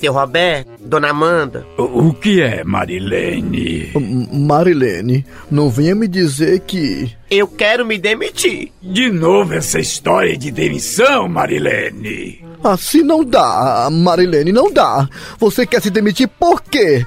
Seu 0.00 0.14
Roberto, 0.14 0.69
dona 0.90 1.10
Amanda, 1.10 1.64
O 1.78 2.08
o 2.08 2.14
que 2.14 2.42
é, 2.42 2.64
Marilene? 2.64 3.90
M- 3.94 4.28
Marilene, 4.46 5.24
não 5.50 5.70
venha 5.70 5.94
me 5.94 6.06
dizer 6.08 6.60
que. 6.60 7.10
eu 7.30 7.46
quero 7.46 7.86
me 7.86 7.96
demitir. 7.96 8.72
De 8.82 9.08
novo 9.10 9.54
essa 9.54 9.78
história 9.78 10.36
de 10.36 10.50
demissão, 10.50 11.28
Marilene. 11.28 12.44
Assim 12.62 13.02
não 13.02 13.24
dá, 13.24 13.88
Marilene, 13.90 14.52
não 14.52 14.70
dá. 14.72 15.08
Você 15.38 15.64
quer 15.64 15.80
se 15.80 15.90
demitir 15.90 16.28
por 16.28 16.60
quê? 16.62 17.06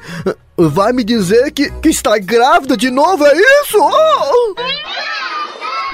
Vai 0.57 0.93
me 0.93 1.03
dizer 1.03 1.51
que, 1.51 1.69
que 1.81 1.89
está 1.89 2.17
grávida 2.17 2.77
de 2.77 2.89
novo, 2.89 3.25
é 3.25 3.33
isso? 3.35 3.77
Oh! 3.79 4.55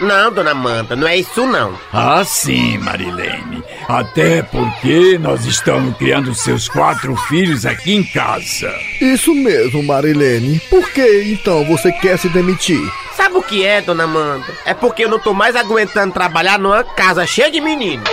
Não, 0.02 0.32
dona 0.32 0.52
Amanda, 0.52 0.96
não 0.96 1.08
é 1.08 1.18
isso 1.18 1.46
não. 1.46 1.78
Ah, 1.92 2.24
sim, 2.24 2.78
Marilene. 2.78 3.64
Até 3.88 4.42
porque 4.44 5.18
nós 5.18 5.46
estamos 5.46 5.96
criando 5.98 6.34
seus 6.34 6.70
quatro 6.70 7.16
filhos 7.28 7.66
aqui 7.66 7.96
em 7.96 8.04
casa. 8.04 8.74
Isso 9.02 9.34
mesmo, 9.34 9.84
Marilene. 9.84 10.60
Por 10.70 10.90
que 10.92 11.24
então 11.34 11.66
você 11.66 11.92
quer 11.92 12.18
se 12.18 12.30
demitir? 12.30 12.80
Sabe 13.16 13.38
o 13.38 13.44
que 13.44 13.66
é, 13.66 13.82
dona 13.82 14.06
Amanda? 14.06 14.46
É 14.66 14.74
porque 14.74 15.04
eu 15.04 15.10
não 15.10 15.20
tô 15.20 15.34
mais 15.34 15.56
aguentando 15.56 16.14
trabalhar 16.14 16.58
numa 16.58 16.84
casa 16.84 17.28
cheia 17.28 17.52
de 17.52 17.60
meninos. 17.60 18.10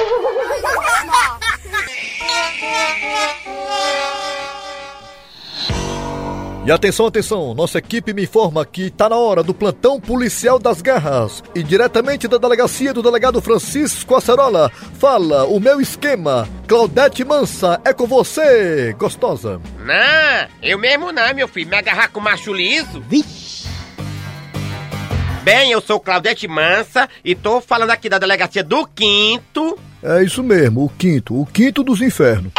E 6.67 6.73
atenção, 6.73 7.07
atenção, 7.07 7.55
nossa 7.55 7.79
equipe 7.79 8.13
me 8.13 8.25
informa 8.25 8.67
que 8.67 8.91
tá 8.91 9.09
na 9.09 9.15
hora 9.15 9.41
do 9.41 9.55
plantão 9.55 10.01
policial 10.01 10.59
das 10.59 10.83
garras. 10.83 11.41
E 11.55 11.63
diretamente 11.63 12.27
da 12.27 12.39
delegacia 12.39 12.93
do 12.93 13.05
delegado 13.05 13.41
Francisco 13.41 14.17
Acerola, 14.17 14.69
fala 14.99 15.45
o 15.45 15.61
meu 15.61 15.81
esquema. 15.81 16.49
Claudete 16.67 17.23
Mansa, 17.23 17.81
é 17.85 17.93
com 17.93 18.05
você, 18.05 18.93
gostosa. 18.99 19.61
Não, 19.79 20.49
eu 20.61 20.77
mesmo 20.77 21.13
não, 21.13 21.33
meu 21.37 21.47
filho. 21.47 21.71
Me 21.71 21.77
agarrar 21.77 22.09
com 22.09 22.19
macho 22.19 22.53
liso. 22.53 23.01
Bem, 25.45 25.71
eu 25.71 25.81
sou 25.81 26.01
Claudete 26.01 26.49
Mansa 26.49 27.09
e 27.25 27.37
tô 27.37 27.61
falando 27.61 27.91
aqui 27.91 28.09
da 28.09 28.19
delegacia 28.19 28.65
do 28.65 28.85
Quinto. 28.89 29.79
É 30.03 30.21
isso 30.21 30.43
mesmo, 30.43 30.85
o 30.85 30.89
quinto, 30.89 31.41
o 31.41 31.47
quinto 31.47 31.85
dos 31.85 32.03
infernos. 32.03 32.53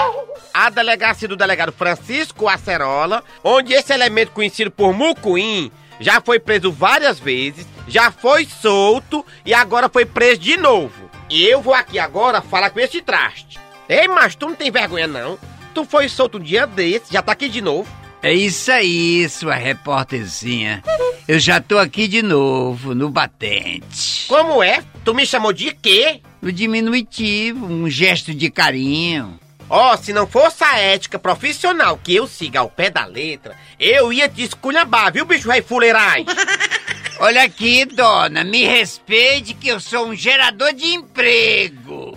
A 0.59 0.71
delegacia 0.71 1.27
do 1.27 1.35
delegado 1.35 1.71
Francisco 1.71 2.47
Acerola, 2.47 3.23
onde 3.43 3.73
esse 3.73 3.93
elemento 3.93 4.31
conhecido 4.31 4.71
por 4.71 4.91
Mucuim 4.91 5.71
já 5.99 6.19
foi 6.19 6.39
preso 6.39 6.71
várias 6.71 7.19
vezes, 7.19 7.67
já 7.87 8.09
foi 8.09 8.43
solto 8.43 9.23
e 9.45 9.53
agora 9.53 9.87
foi 9.87 10.03
preso 10.03 10.41
de 10.41 10.57
novo. 10.57 11.11
E 11.29 11.45
eu 11.45 11.61
vou 11.61 11.75
aqui 11.75 11.99
agora 11.99 12.41
falar 12.41 12.71
com 12.71 12.79
esse 12.79 13.03
traste. 13.03 13.59
Ei, 13.87 14.07
mas 14.07 14.33
tu 14.33 14.47
não 14.47 14.55
tem 14.55 14.71
vergonha 14.71 15.05
não? 15.05 15.37
Tu 15.75 15.85
foi 15.85 16.09
solto 16.09 16.39
um 16.39 16.41
dia 16.41 16.65
desse, 16.65 17.13
já 17.13 17.21
tá 17.21 17.33
aqui 17.33 17.49
de 17.49 17.61
novo. 17.61 17.87
É 18.23 18.33
isso 18.33 18.71
aí, 18.71 19.29
sua 19.29 19.53
repórterzinha. 19.53 20.81
Eu 21.27 21.37
já 21.39 21.61
tô 21.61 21.77
aqui 21.77 22.07
de 22.07 22.23
novo, 22.23 22.95
no 22.95 23.11
batente. 23.11 24.25
Como 24.27 24.63
é? 24.63 24.83
Tu 25.05 25.13
me 25.13 25.23
chamou 25.23 25.53
de 25.53 25.71
quê? 25.71 26.19
No 26.41 26.51
diminutivo, 26.51 27.63
um 27.67 27.87
gesto 27.87 28.33
de 28.33 28.49
carinho. 28.49 29.39
Ó, 29.69 29.97
se 29.97 30.13
não 30.13 30.25
fosse 30.25 30.63
a 30.63 30.79
ética 30.79 31.19
profissional 31.19 31.99
que 32.01 32.15
eu 32.15 32.25
siga 32.27 32.59
ao 32.59 32.69
pé 32.69 32.89
da 32.89 33.05
letra, 33.05 33.55
eu 33.79 34.13
ia 34.13 34.29
te 34.29 34.43
esculhambar, 34.43 35.11
viu, 35.11 35.25
bicho 35.25 35.49
rei 35.49 35.61
fuleirai? 35.61 36.25
Olha 37.19 37.43
aqui, 37.43 37.83
dona, 37.83 38.43
me 38.43 38.63
respeite 38.63 39.53
que 39.53 39.67
eu 39.67 39.79
sou 39.79 40.07
um 40.07 40.15
gerador 40.15 40.71
de 40.73 40.85
emprego. 40.85 42.13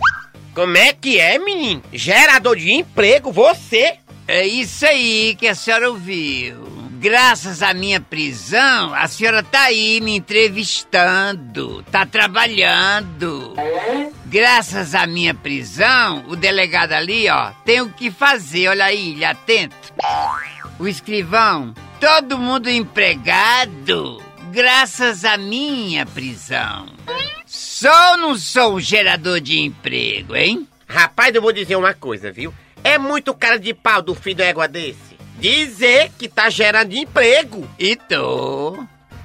Como 0.55 0.77
é 0.77 0.93
que 0.93 1.19
é, 1.19 1.39
menino? 1.39 1.83
Gerador 1.93 2.57
de 2.57 2.73
emprego, 2.73 3.33
você? 3.33 3.97
É 4.29 4.47
isso 4.47 4.87
aí 4.87 5.35
que 5.39 5.49
a 5.49 5.55
senhora 5.55 5.91
ouviu. 5.91 6.80
Graças 7.01 7.63
à 7.63 7.73
minha 7.73 7.99
prisão, 7.99 8.93
a 8.93 9.09
senhora 9.09 9.43
tá 9.43 9.63
aí 9.63 10.03
me 10.03 10.17
entrevistando, 10.17 11.83
tá 11.85 12.05
trabalhando. 12.05 13.55
Graças 14.27 14.95
à 14.95 15.07
minha 15.07 15.33
prisão, 15.33 16.27
o 16.29 16.37
delegado 16.37 16.93
ali, 16.93 17.27
ó, 17.31 17.53
tem 17.65 17.81
o 17.81 17.89
que 17.89 18.11
fazer, 18.11 18.69
olha 18.69 18.85
aí, 18.85 19.13
ele 19.13 19.25
atento. 19.25 19.75
O 20.79 20.87
escrivão, 20.87 21.75
todo 21.99 22.37
mundo 22.37 22.69
empregado, 22.69 24.23
graças 24.53 25.25
à 25.25 25.39
minha 25.39 26.05
prisão. 26.05 26.85
Sou 27.47 27.91
ou 28.11 28.19
não 28.19 28.37
sou 28.37 28.75
um 28.75 28.81
gerador 28.81 29.41
de 29.41 29.59
emprego, 29.59 30.37
hein? 30.37 30.69
Rapaz, 30.87 31.35
eu 31.35 31.41
vou 31.41 31.51
dizer 31.51 31.77
uma 31.77 31.95
coisa, 31.95 32.31
viu? 32.31 32.53
É 32.85 32.99
muito 32.99 33.33
cara 33.33 33.59
de 33.59 33.73
pau 33.73 34.03
do 34.03 34.15
filho 34.15 34.37
do 34.37 34.43
égua 34.43 34.69
desse. 34.69 35.10
Dizer 35.41 36.11
que 36.19 36.29
tá 36.29 36.51
gerando 36.51 36.93
emprego. 36.95 37.67
E 37.79 37.97
tô. 37.97 38.79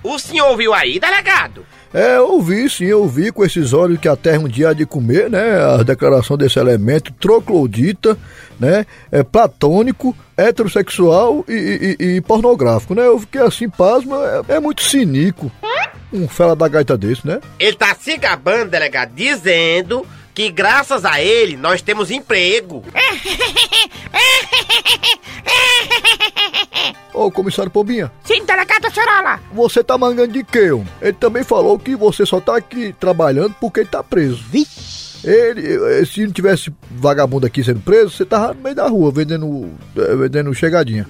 O 0.04 0.20
senhor 0.20 0.50
ouviu 0.50 0.74
aí, 0.74 1.00
delegado? 1.00 1.66
É, 1.94 2.18
eu 2.18 2.30
ouvi 2.34 2.70
sim, 2.70 2.92
ouvi 2.92 3.32
com 3.32 3.44
esses 3.46 3.72
olhos 3.72 4.00
que 4.00 4.08
a 4.08 4.16
terra 4.18 4.40
um 4.40 4.48
dia 4.50 4.70
há 4.70 4.74
de 4.74 4.86
comer, 4.86 5.30
né? 5.30 5.58
A 5.80 5.82
declaração 5.82 6.36
desse 6.38 6.60
elemento 6.60 7.12
troclodita, 7.14 8.18
né? 8.60 8.86
É 9.12 9.24
platônico, 9.24 10.16
heterossexual 10.36 11.46
e, 11.48 11.96
e- 12.00 12.16
e 12.18 12.22
pornográfico, 12.22 12.94
né? 12.94 13.06
Eu 13.08 13.18
fiquei 13.20 13.42
assim, 13.42 13.70
pasmo, 13.70 14.14
é, 14.50 14.56
é 14.56 14.60
muito 14.60 14.82
cínico. 14.84 15.50
Um 16.12 16.28
fela 16.28 16.56
da 16.56 16.68
gaita 16.68 16.98
desse, 16.98 17.26
né? 17.26 17.40
Ele 17.60 17.76
tá 17.78 17.96
se 18.00 18.18
gabando, 18.18 18.70
delegado, 18.72 19.12
dizendo 19.16 20.06
que 20.36 20.52
graças 20.52 21.06
a 21.06 21.22
ele 21.22 21.56
nós 21.56 21.82
temos 21.82 22.12
emprego. 22.12 22.84
Ô, 27.14 27.32
comissário 27.32 27.72
Pombinha, 27.72 28.12
Sim, 28.26 28.46
delegado 28.46 28.94
Cerola. 28.94 29.40
você 29.54 29.82
tá 29.82 29.98
mangando 29.98 30.34
de 30.34 30.44
quê, 30.44 30.72
homem? 30.72 30.88
Ele 31.02 31.14
também 31.14 31.44
falou 31.44 31.80
que 31.80 31.96
você 31.96 32.26
só 32.26 32.42
tá 32.42 32.58
aqui 32.58 32.94
trabalhando 33.00 33.56
porque 33.60 33.80
ele 33.80 33.90
tá 33.90 34.04
preso. 34.04 34.44
Ele, 35.24 36.02
eh, 36.02 36.06
se 36.06 36.26
não 36.26 36.32
tivesse 36.34 36.72
vagabundo 36.92 37.48
aqui 37.48 37.64
sendo 37.64 37.80
preso, 37.80 38.12
você 38.12 38.26
tava 38.26 38.54
no 38.54 38.62
meio 38.62 38.76
da 38.76 38.88
rua 38.88 39.12
vendendo, 39.12 39.72
eh, 39.98 40.16
vendendo 40.18 40.54
chegadinha. 40.54 41.08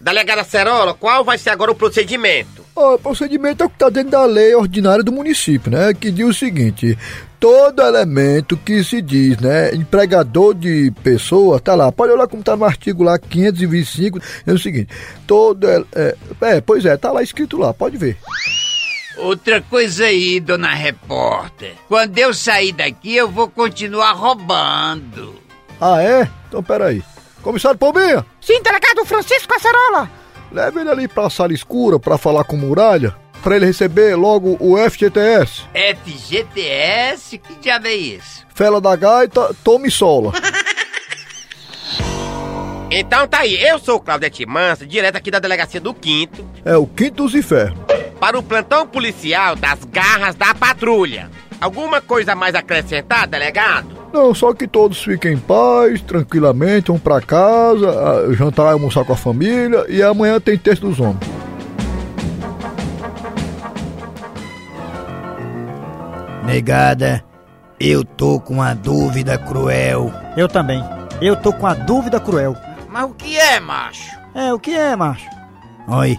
Delegada 0.00 0.42
Cerola, 0.42 0.94
qual 0.94 1.22
vai 1.24 1.36
ser 1.38 1.50
agora 1.50 1.70
o 1.70 1.74
procedimento? 1.74 2.64
Ó, 2.74 2.94
o 2.94 2.98
procedimento 2.98 3.62
é 3.62 3.66
o 3.66 3.68
que 3.70 3.76
está 3.76 3.88
dentro 3.90 4.10
da 4.10 4.24
lei 4.24 4.54
ordinária 4.54 5.04
do 5.04 5.12
município, 5.12 5.70
né? 5.70 5.94
Que 5.94 6.10
diz 6.10 6.26
o 6.26 6.34
seguinte: 6.34 6.98
todo 7.44 7.82
elemento 7.82 8.56
que 8.56 8.82
se 8.82 9.02
diz, 9.02 9.36
né, 9.36 9.74
empregador 9.74 10.54
de 10.54 10.90
pessoa, 11.02 11.60
tá 11.60 11.74
lá, 11.74 11.92
pode 11.92 12.10
olhar 12.10 12.26
como 12.26 12.42
tá 12.42 12.56
no 12.56 12.64
artigo 12.64 13.02
lá 13.02 13.18
525, 13.18 14.18
é 14.46 14.50
o 14.50 14.58
seguinte: 14.58 14.88
todo. 15.26 15.68
É, 15.68 15.84
é, 15.94 16.16
é, 16.40 16.60
pois 16.62 16.86
é, 16.86 16.96
tá 16.96 17.12
lá 17.12 17.22
escrito 17.22 17.58
lá, 17.58 17.74
pode 17.74 17.98
ver. 17.98 18.16
Outra 19.18 19.60
coisa 19.60 20.06
aí, 20.06 20.40
dona 20.40 20.72
repórter. 20.72 21.74
Quando 21.86 22.16
eu 22.16 22.32
sair 22.32 22.72
daqui, 22.72 23.14
eu 23.14 23.30
vou 23.30 23.50
continuar 23.50 24.12
roubando. 24.12 25.34
Ah, 25.78 26.02
é? 26.02 26.26
Então 26.48 26.62
peraí. 26.62 27.02
Comissário 27.42 27.78
Pombinha, 27.78 28.24
Sim, 28.40 28.62
delegado 28.62 29.04
Francisco 29.04 29.52
Acerola. 29.54 30.10
leve 30.50 30.80
ele 30.80 30.88
ali 30.88 31.06
pra 31.06 31.28
sala 31.28 31.52
escura 31.52 31.98
pra 31.98 32.16
falar 32.16 32.44
com 32.44 32.56
muralha, 32.56 33.14
pra 33.44 33.54
ele 33.56 33.66
receber 33.66 34.16
logo 34.16 34.56
o 34.58 34.76
FGTS. 34.76 35.62
FGTS? 35.72 37.38
Que 37.38 37.54
diabo 37.60 37.86
é 37.86 37.94
isso? 37.94 38.44
Fela 38.54 38.80
da 38.80 38.96
gaita, 38.96 39.54
tome 39.62 39.90
sola. 39.90 40.32
Então 42.90 43.26
tá 43.26 43.38
aí, 43.40 43.60
eu 43.60 43.78
sou 43.80 43.96
o 43.96 44.00
Claudete 44.00 44.46
Mansa, 44.46 44.86
direto 44.86 45.16
aqui 45.16 45.28
da 45.28 45.40
delegacia 45.40 45.80
do 45.80 45.92
Quinto, 45.92 46.44
É 46.64 46.76
o 46.76 46.86
quinto 46.86 47.24
dos 47.24 47.34
infernos. 47.34 47.76
para 48.20 48.38
o 48.38 48.42
plantão 48.42 48.86
policial 48.86 49.56
das 49.56 49.82
garras 49.84 50.36
da 50.36 50.54
patrulha. 50.54 51.28
Alguma 51.60 52.00
coisa 52.00 52.36
mais 52.36 52.54
acrescentar, 52.54 53.26
delegado? 53.26 53.88
Não, 54.12 54.32
só 54.32 54.54
que 54.54 54.68
todos 54.68 55.02
fiquem 55.02 55.32
em 55.32 55.38
paz, 55.38 56.00
tranquilamente, 56.02 56.88
vão 56.88 56.98
pra 57.00 57.20
casa, 57.20 58.32
jantar 58.34 58.66
e 58.68 58.72
almoçar 58.74 59.04
com 59.04 59.12
a 59.12 59.16
família 59.16 59.84
e 59.88 60.00
amanhã 60.00 60.38
tem 60.40 60.56
texto 60.56 60.88
dos 60.88 61.00
homens. 61.00 61.18
Negada, 66.44 67.24
eu 67.80 68.04
tô 68.04 68.38
com 68.38 68.54
uma 68.54 68.74
dúvida 68.74 69.38
cruel. 69.38 70.12
Eu 70.36 70.46
também. 70.46 70.82
Eu 71.20 71.36
tô 71.36 71.52
com 71.52 71.66
a 71.66 71.72
dúvida 71.74 72.20
cruel. 72.20 72.54
Mas 72.88 73.04
o 73.04 73.14
que 73.14 73.36
é, 73.36 73.58
macho? 73.58 74.16
É, 74.34 74.52
o 74.52 74.58
que 74.58 74.72
é, 74.72 74.94
macho? 74.94 75.26
Oi, 75.88 76.16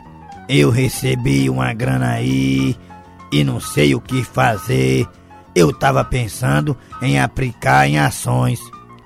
eu 0.49 0.71
recebi 0.71 1.47
uma 1.49 1.73
grana 1.73 2.13
aí 2.13 2.75
e 3.31 3.43
não 3.43 3.59
sei 3.59 3.93
o 3.93 4.01
que 4.01 4.23
fazer. 4.23 5.07
Eu 5.53 5.71
tava 5.71 6.03
pensando 6.03 6.75
em 7.01 7.19
aplicar 7.19 7.88
em 7.88 7.99
ações. 7.99 8.59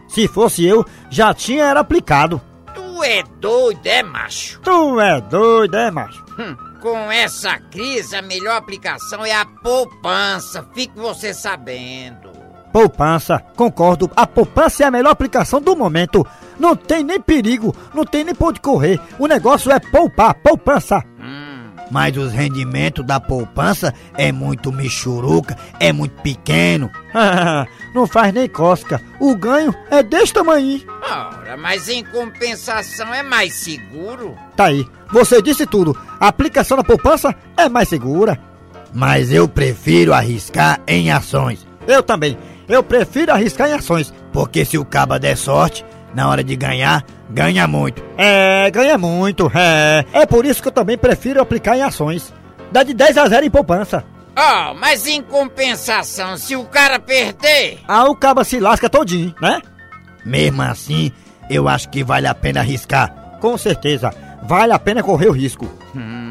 Se 0.08 0.28
fosse 0.28 0.66
eu, 0.66 0.86
já 1.10 1.34
tinha 1.34 1.66
era 1.66 1.82
aplicado. 1.82 2.42
Tu 2.74 3.04
é 3.04 3.24
doido, 3.40 3.86
é, 3.86 4.02
macho? 4.02 4.60
Tu 4.62 5.00
é 5.02 5.22
doido, 5.22 5.76
é, 5.76 5.92
macho? 5.92 6.24
Hum, 6.40 6.56
com 6.80 7.12
essa 7.12 7.58
crise, 7.58 8.16
a 8.16 8.22
melhor 8.22 8.58
aplicação 8.58 9.26
é 9.26 9.34
a 9.34 9.46
poupança. 9.46 10.68
Fique 10.74 10.98
você 10.98 11.34
sabendo. 11.34 12.32
Poupança, 12.72 13.40
concordo. 13.56 14.10
A 14.16 14.28
poupança 14.28 14.84
é 14.84 14.86
a 14.86 14.92
melhor 14.92 15.12
aplicação 15.12 15.62
do 15.62 15.76
momento. 15.76 16.26
Não 16.60 16.76
tem 16.76 17.04
nem 17.04 17.20
perigo, 17.20 17.76
não 17.94 18.06
tem 18.06 18.24
nem 18.24 18.36
onde 18.40 18.60
correr. 18.60 19.00
O 19.18 19.28
negócio 19.28 19.72
é 19.72 19.80
poupar, 19.80 20.36
poupança. 20.36 21.04
Mas 21.92 22.16
os 22.16 22.32
rendimentos 22.32 23.06
da 23.06 23.20
poupança 23.20 23.94
é 24.16 24.32
muito 24.32 24.72
michuruca, 24.72 25.58
é 25.80 25.92
muito 25.92 26.22
pequeno. 26.22 26.90
não 27.94 28.06
faz 28.06 28.34
nem 28.34 28.48
cosca. 28.48 29.02
O 29.20 29.36
ganho 29.36 29.74
é 29.90 30.04
desse 30.04 30.34
tamanho. 30.34 30.82
Ora, 31.02 31.58
mas 31.58 31.90
em 31.90 32.04
compensação 32.04 33.14
é 33.14 33.24
mais 33.24 33.54
seguro. 33.54 34.38
Tá 34.56 34.66
aí. 34.66 34.88
Você 35.12 35.42
disse 35.42 35.66
tudo. 35.66 35.98
A 36.20 36.28
aplicação 36.28 36.78
da 36.78 36.84
poupança 36.84 37.36
é 37.58 37.68
mais 37.68 37.90
segura. 37.90 38.40
Mas 38.94 39.32
eu 39.32 39.48
prefiro 39.48 40.14
arriscar 40.14 40.80
em 40.88 41.12
ações. 41.12 41.66
Eu 41.88 42.04
também. 42.04 42.38
Eu 42.68 42.84
prefiro 42.84 43.32
arriscar 43.32 43.70
em 43.70 43.74
ações. 43.74 44.14
Porque 44.32 44.64
se 44.64 44.78
o 44.78 44.86
caba 44.86 45.20
der 45.20 45.36
sorte, 45.36 45.84
na 46.14 46.28
hora 46.28 46.44
de 46.44 46.56
ganhar, 46.56 47.04
ganha 47.30 47.68
muito. 47.68 48.04
É, 48.18 48.70
ganha 48.72 48.98
muito, 48.98 49.52
é. 49.54 50.06
É 50.14 50.26
por 50.26 50.46
isso 50.46 50.62
que 50.62 50.68
eu 50.68 50.72
também 50.74 50.98
prefiro 50.98 51.42
aplicar 51.42 51.78
em 51.78 51.82
ações. 51.82 52.34
Dá 52.72 52.84
de 52.84 52.94
10 52.94 53.18
a 53.18 53.28
0 53.28 53.46
em 53.46 53.50
poupança. 53.50 54.04
Oh, 54.38 54.74
mas 54.76 55.06
em 55.08 55.22
compensação, 55.22 56.38
se 56.38 56.56
o 56.56 56.64
cara 56.66 57.00
perder. 57.00 57.80
Ah, 57.88 58.06
o 58.06 58.16
caba 58.16 58.44
se 58.44 58.60
lasca 58.60 58.90
todinho, 58.90 59.34
né? 59.42 59.62
Mesmo 60.24 60.62
assim, 60.62 61.12
eu 61.50 61.68
acho 61.68 61.90
que 61.90 62.04
vale 62.04 62.28
a 62.28 62.34
pena 62.36 62.62
arriscar. 62.62 63.38
Com 63.42 63.58
certeza, 63.58 64.14
vale 64.44 64.72
a 64.72 64.80
pena 64.80 65.04
correr 65.04 65.28
o 65.28 65.34
risco. 65.34 65.66
Hum, 65.96 66.29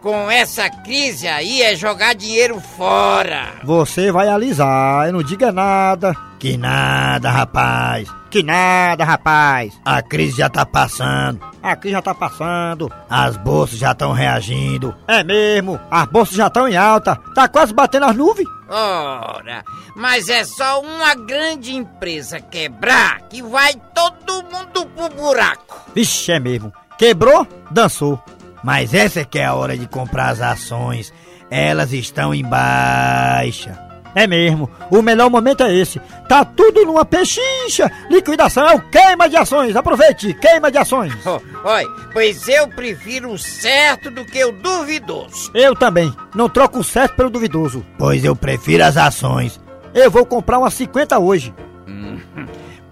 com 0.00 0.30
essa 0.30 0.68
crise 0.68 1.26
aí 1.26 1.62
é 1.62 1.74
jogar 1.74 2.14
dinheiro 2.14 2.60
fora. 2.60 3.54
Você 3.64 4.10
vai 4.12 4.28
alisar, 4.28 5.06
eu 5.06 5.12
não 5.12 5.22
diga 5.22 5.52
nada. 5.52 6.14
Que 6.38 6.56
nada, 6.56 7.30
rapaz. 7.30 8.08
Que 8.30 8.42
nada, 8.42 9.04
rapaz. 9.04 9.72
A 9.84 10.00
crise 10.02 10.36
já 10.36 10.48
tá 10.48 10.64
passando. 10.64 11.40
Aqui 11.62 11.90
já 11.90 12.00
tá 12.00 12.14
passando. 12.14 12.92
As 13.10 13.36
bolsas 13.36 13.78
já 13.78 13.92
estão 13.92 14.12
reagindo. 14.12 14.94
É 15.08 15.24
mesmo, 15.24 15.80
as 15.90 16.06
bolsas 16.06 16.36
já 16.36 16.46
estão 16.46 16.68
em 16.68 16.76
alta. 16.76 17.16
Tá 17.34 17.48
quase 17.48 17.74
batendo 17.74 18.06
as 18.06 18.16
nuvens. 18.16 18.46
Ora, 18.68 19.64
mas 19.96 20.28
é 20.28 20.44
só 20.44 20.80
uma 20.80 21.14
grande 21.14 21.74
empresa 21.74 22.38
quebrar 22.38 23.22
que 23.22 23.42
vai 23.42 23.74
todo 23.94 24.44
mundo 24.44 24.86
pro 24.94 25.08
buraco. 25.08 25.80
Vixe, 25.94 26.30
é 26.30 26.38
mesmo. 26.38 26.72
Quebrou, 26.98 27.46
dançou. 27.70 28.22
Mas 28.62 28.94
essa 28.94 29.20
é 29.20 29.24
que 29.24 29.38
é 29.38 29.44
a 29.44 29.54
hora 29.54 29.76
de 29.76 29.86
comprar 29.86 30.28
as 30.28 30.40
ações. 30.40 31.12
Elas 31.50 31.92
estão 31.92 32.34
em 32.34 32.44
baixa. 32.44 33.88
É 34.14 34.26
mesmo, 34.26 34.70
o 34.90 35.02
melhor 35.02 35.30
momento 35.30 35.62
é 35.62 35.74
esse. 35.74 36.00
Tá 36.28 36.44
tudo 36.44 36.84
numa 36.84 37.04
pechincha. 37.04 37.90
Liquidação 38.10 38.66
é 38.66 38.74
o 38.74 38.80
queima 38.80 39.28
de 39.28 39.36
ações. 39.36 39.76
Aproveite, 39.76 40.34
queima 40.34 40.70
de 40.70 40.78
ações. 40.78 41.12
Oh, 41.24 41.40
oi, 41.68 41.84
pois 42.12 42.48
eu 42.48 42.66
prefiro 42.68 43.30
o 43.30 43.38
certo 43.38 44.10
do 44.10 44.24
que 44.24 44.44
o 44.44 44.52
duvidoso. 44.52 45.50
Eu 45.54 45.74
também. 45.74 46.12
Não 46.34 46.48
troco 46.48 46.80
o 46.80 46.84
certo 46.84 47.14
pelo 47.14 47.30
duvidoso. 47.30 47.84
Pois 47.98 48.24
eu 48.24 48.34
prefiro 48.34 48.84
as 48.84 48.96
ações. 48.96 49.60
Eu 49.94 50.10
vou 50.10 50.26
comprar 50.26 50.58
umas 50.58 50.74
50 50.74 51.18
hoje. 51.18 51.54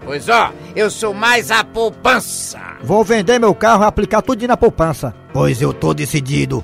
Pois 0.07 0.29
ó, 0.29 0.53
eu 0.73 0.89
sou 0.89 1.13
mais 1.13 1.51
a 1.51 1.65
poupança. 1.65 2.57
Vou 2.81 3.03
vender 3.03 3.37
meu 3.39 3.53
carro 3.53 3.83
e 3.83 3.87
aplicar 3.87 4.21
tudo 4.21 4.47
na 4.47 4.55
poupança. 4.55 5.13
Pois 5.33 5.61
eu 5.61 5.73
tô 5.73 5.93
decidido. 5.93 6.63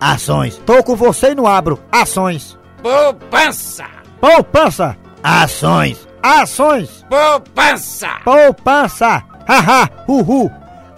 Ações. 0.00 0.58
Tô 0.64 0.80
com 0.84 0.94
você 0.94 1.32
e 1.32 1.34
não 1.34 1.44
abro. 1.44 1.80
Ações. 1.90 2.56
Poupança. 2.80 3.84
Poupança. 4.20 4.96
Ações. 5.24 6.06
Ações. 6.22 7.04
Poupança. 7.10 8.10
Poupança. 8.24 9.24
Haha, 9.48 9.90
uhul. 10.06 10.48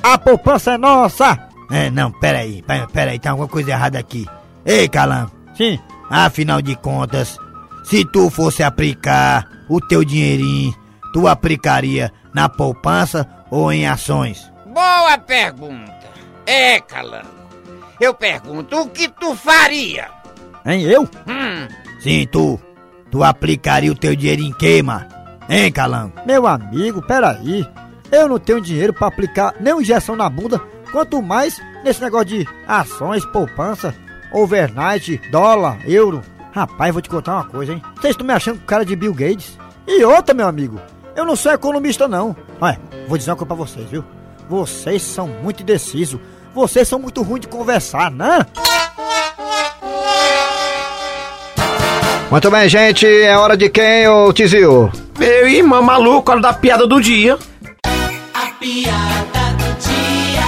A 0.03 0.19
poupança 0.19 0.73
é 0.73 0.79
nossa. 0.79 1.49
É, 1.71 1.91
não, 1.91 2.13
peraí, 2.13 2.63
peraí, 2.93 3.19
tem 3.19 3.31
alguma 3.31 3.49
coisa 3.49 3.71
errada 3.71 3.99
aqui. 3.99 4.27
Ei, 4.67 4.87
Calango. 4.87 5.33
Sim. 5.57 5.79
Afinal 6.11 6.61
de 6.61 6.77
contas, 6.77 7.39
se 7.85 8.05
tu 8.05 8.29
fosse 8.29 8.63
aplicar 8.63 9.49
o 9.67 9.81
teu 9.81 10.05
dinheirinho, 10.05 10.75
tu 11.17 11.27
aplicaria 11.27 12.13
na 12.35 12.47
poupança 12.47 13.27
ou 13.51 13.73
em 13.73 13.87
ações? 13.87 14.53
Boa 14.67 15.17
pergunta. 15.17 15.91
É, 16.45 16.79
Calango. 16.79 17.27
Eu 17.99 18.13
pergunto, 18.13 18.79
o 18.79 18.91
que 18.91 19.09
tu 19.09 19.35
faria? 19.35 20.09
Hein, 20.67 20.83
eu? 20.83 21.05
Hum, 21.27 21.67
Sim, 22.01 22.29
tu. 22.31 22.61
Tu 23.11 23.25
aplicaria 23.25 23.91
o 23.91 23.95
teu 23.95 24.15
dinheiro 24.15 24.43
em 24.43 24.53
queima? 24.53 25.09
Hein, 25.49 25.73
Calango? 25.73 26.13
Meu 26.27 26.47
amigo, 26.47 27.01
peraí. 27.01 27.67
Eu 28.13 28.29
não 28.29 28.39
tenho 28.39 28.61
dinheiro 28.61 28.93
pra 28.93 29.07
aplicar 29.09 29.55
nem 29.59 29.81
injeção 29.81 30.17
na 30.17 30.29
bunda, 30.29 30.61
quanto 30.93 31.23
mais 31.23 31.59
nesse 31.83 32.03
negócio 32.03 32.27
de 32.27 32.47
ações, 32.69 33.25
poupança, 33.25 33.95
overnight, 34.31 35.17
dólar, 35.31 35.79
euro. 35.89 36.21
Rapaz, 36.53 36.93
vou 36.93 37.01
te 37.01 37.09
contar 37.09 37.37
uma 37.37 37.45
coisa, 37.47 37.73
hein? 37.73 37.83
Vocês 37.95 38.11
estão 38.11 38.27
me 38.27 38.35
achando 38.35 38.59
com 38.61 38.67
cara 38.67 38.85
de 38.85 38.95
Bill 38.95 39.15
Gates? 39.15 39.59
E 39.89 40.05
outra, 40.05 40.35
meu 40.35 40.47
amigo, 40.47 40.79
eu 41.17 41.25
não 41.25 41.35
sou 41.35 41.53
economista, 41.53 42.07
não. 42.07 42.37
Olha, 42.61 42.79
vou 43.09 43.17
dizer 43.17 43.31
uma 43.31 43.37
coisa 43.37 43.47
pra 43.47 43.57
vocês, 43.57 43.91
viu? 43.91 44.05
Vocês 44.49 45.03
são 45.03 45.27
muito 45.27 45.63
indecisos. 45.63 46.21
Vocês 46.55 46.87
são 46.87 46.99
muito 46.99 47.23
ruins 47.23 47.41
de 47.41 47.49
conversar, 47.49 48.11
né? 48.11 48.47
Muito 52.31 52.51
bem, 52.51 52.69
gente. 52.69 53.07
É 53.07 53.37
hora 53.37 53.57
de 53.57 53.69
quem, 53.69 54.07
ô 54.09 54.33
Tizio? 54.33 54.91
Meu 55.19 55.49
irmão 55.49 55.83
maluco, 55.83 56.31
hora 56.31 56.41
da 56.41 56.53
piada 56.53 56.87
do 56.87 57.01
dia. 57.01 57.39
A 58.35 58.47
piada 58.59 59.53
do 59.59 59.75
dia. 59.81 60.43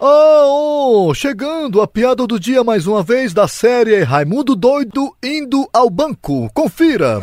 Oh, 0.00 1.08
oh, 1.08 1.14
chegando 1.14 1.80
a 1.80 1.86
piada 1.86 2.26
do 2.26 2.40
dia 2.40 2.64
mais 2.64 2.86
uma 2.86 3.02
vez 3.02 3.32
da 3.32 3.46
série 3.46 4.02
Raimundo 4.02 4.56
Doido 4.56 5.14
indo 5.22 5.68
ao 5.72 5.88
banco. 5.88 6.50
Confira. 6.52 7.22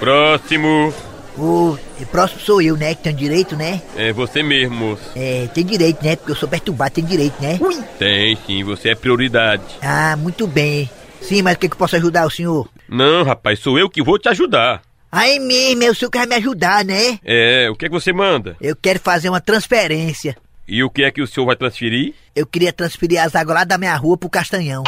Próximo. 0.00 0.92
O 1.36 1.76
próximo 2.10 2.40
sou 2.40 2.62
eu, 2.62 2.76
né? 2.76 2.94
Que 2.94 3.02
tenho 3.02 3.16
direito, 3.16 3.56
né? 3.56 3.82
É 3.96 4.12
você 4.12 4.42
mesmo, 4.42 4.74
moço. 4.76 5.02
É, 5.16 5.48
tem 5.52 5.64
direito, 5.64 6.04
né? 6.04 6.16
Porque 6.16 6.32
eu 6.32 6.36
sou 6.36 6.48
perturbado, 6.48 6.94
tem 6.94 7.04
direito, 7.04 7.34
né? 7.42 7.58
Tem 7.98 8.36
sim, 8.46 8.62
você 8.62 8.90
é 8.90 8.94
prioridade. 8.94 9.62
Ah, 9.82 10.16
muito 10.16 10.46
bem. 10.46 10.88
Sim, 11.20 11.42
mas 11.42 11.56
o 11.56 11.58
que, 11.58 11.68
que 11.68 11.74
eu 11.74 11.78
posso 11.78 11.96
ajudar 11.96 12.26
o 12.26 12.30
senhor? 12.30 12.68
Não, 12.88 13.24
rapaz, 13.24 13.58
sou 13.58 13.78
eu 13.78 13.88
que 13.90 14.02
vou 14.02 14.18
te 14.18 14.28
ajudar. 14.28 14.82
Aí 15.10 15.38
mesmo, 15.38 15.84
é 15.84 15.90
o 15.90 15.94
senhor 15.94 16.10
quer 16.10 16.26
me 16.26 16.34
ajudar, 16.36 16.84
né? 16.84 17.18
É, 17.24 17.68
o 17.70 17.74
que 17.74 17.86
é 17.86 17.88
que 17.88 17.94
você 17.94 18.12
manda? 18.12 18.56
Eu 18.60 18.76
quero 18.76 19.00
fazer 19.00 19.28
uma 19.28 19.40
transferência. 19.40 20.36
E 20.66 20.82
o 20.82 20.90
que 20.90 21.04
é 21.04 21.10
que 21.10 21.22
o 21.22 21.26
senhor 21.26 21.46
vai 21.46 21.56
transferir? 21.56 22.14
Eu 22.34 22.46
queria 22.46 22.72
transferir 22.72 23.22
as 23.22 23.34
águas 23.34 23.56
lá 23.56 23.64
da 23.64 23.78
minha 23.78 23.94
rua 23.96 24.16
pro 24.16 24.30
Castanhão. 24.30 24.82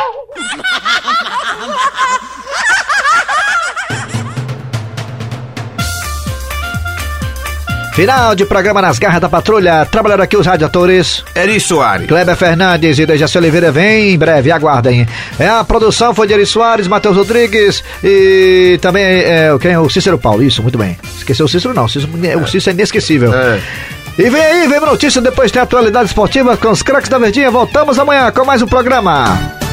Final 7.96 8.34
de 8.34 8.44
programa 8.44 8.82
nas 8.82 8.98
garras 8.98 9.22
da 9.22 9.26
patrulha. 9.26 9.86
Trabalharam 9.86 10.22
aqui 10.22 10.36
os 10.36 10.46
radiadores. 10.46 11.24
Eri 11.34 11.58
Soares. 11.58 12.06
Kleber 12.06 12.36
Fernandes 12.36 12.98
e 12.98 13.06
Dejaci 13.06 13.38
Oliveira 13.38 13.72
vem 13.72 14.12
em 14.12 14.18
breve, 14.18 14.52
aguardem. 14.52 15.08
É, 15.40 15.48
a 15.48 15.64
produção 15.64 16.14
foi 16.14 16.26
de 16.26 16.34
Eri 16.34 16.44
Soares, 16.44 16.86
Matheus 16.86 17.16
Rodrigues 17.16 17.82
e 18.04 18.78
também 18.82 19.02
é, 19.02 19.48
quem 19.58 19.70
é 19.70 19.78
o 19.78 19.88
Cícero 19.88 20.18
Paulo. 20.18 20.42
Isso, 20.42 20.62
muito 20.62 20.76
bem. 20.76 20.98
Esqueceu 21.16 21.46
o 21.46 21.48
Cícero 21.48 21.72
não, 21.72 21.86
o 21.86 21.88
Cícero, 21.88 22.12
o 22.42 22.46
Cícero 22.46 22.72
é 22.72 22.74
inesquecível. 22.74 23.32
É. 23.32 23.60
E 24.18 24.28
vem 24.28 24.42
aí, 24.42 24.68
vem 24.68 24.78
notícia, 24.78 25.22
depois 25.22 25.50
tem 25.50 25.62
atualidade 25.62 26.08
esportiva 26.08 26.54
com 26.54 26.68
os 26.68 26.82
craques 26.82 27.08
da 27.08 27.16
Verdinha. 27.16 27.50
Voltamos 27.50 27.98
amanhã 27.98 28.30
com 28.30 28.44
mais 28.44 28.60
um 28.60 28.66
programa. 28.66 29.65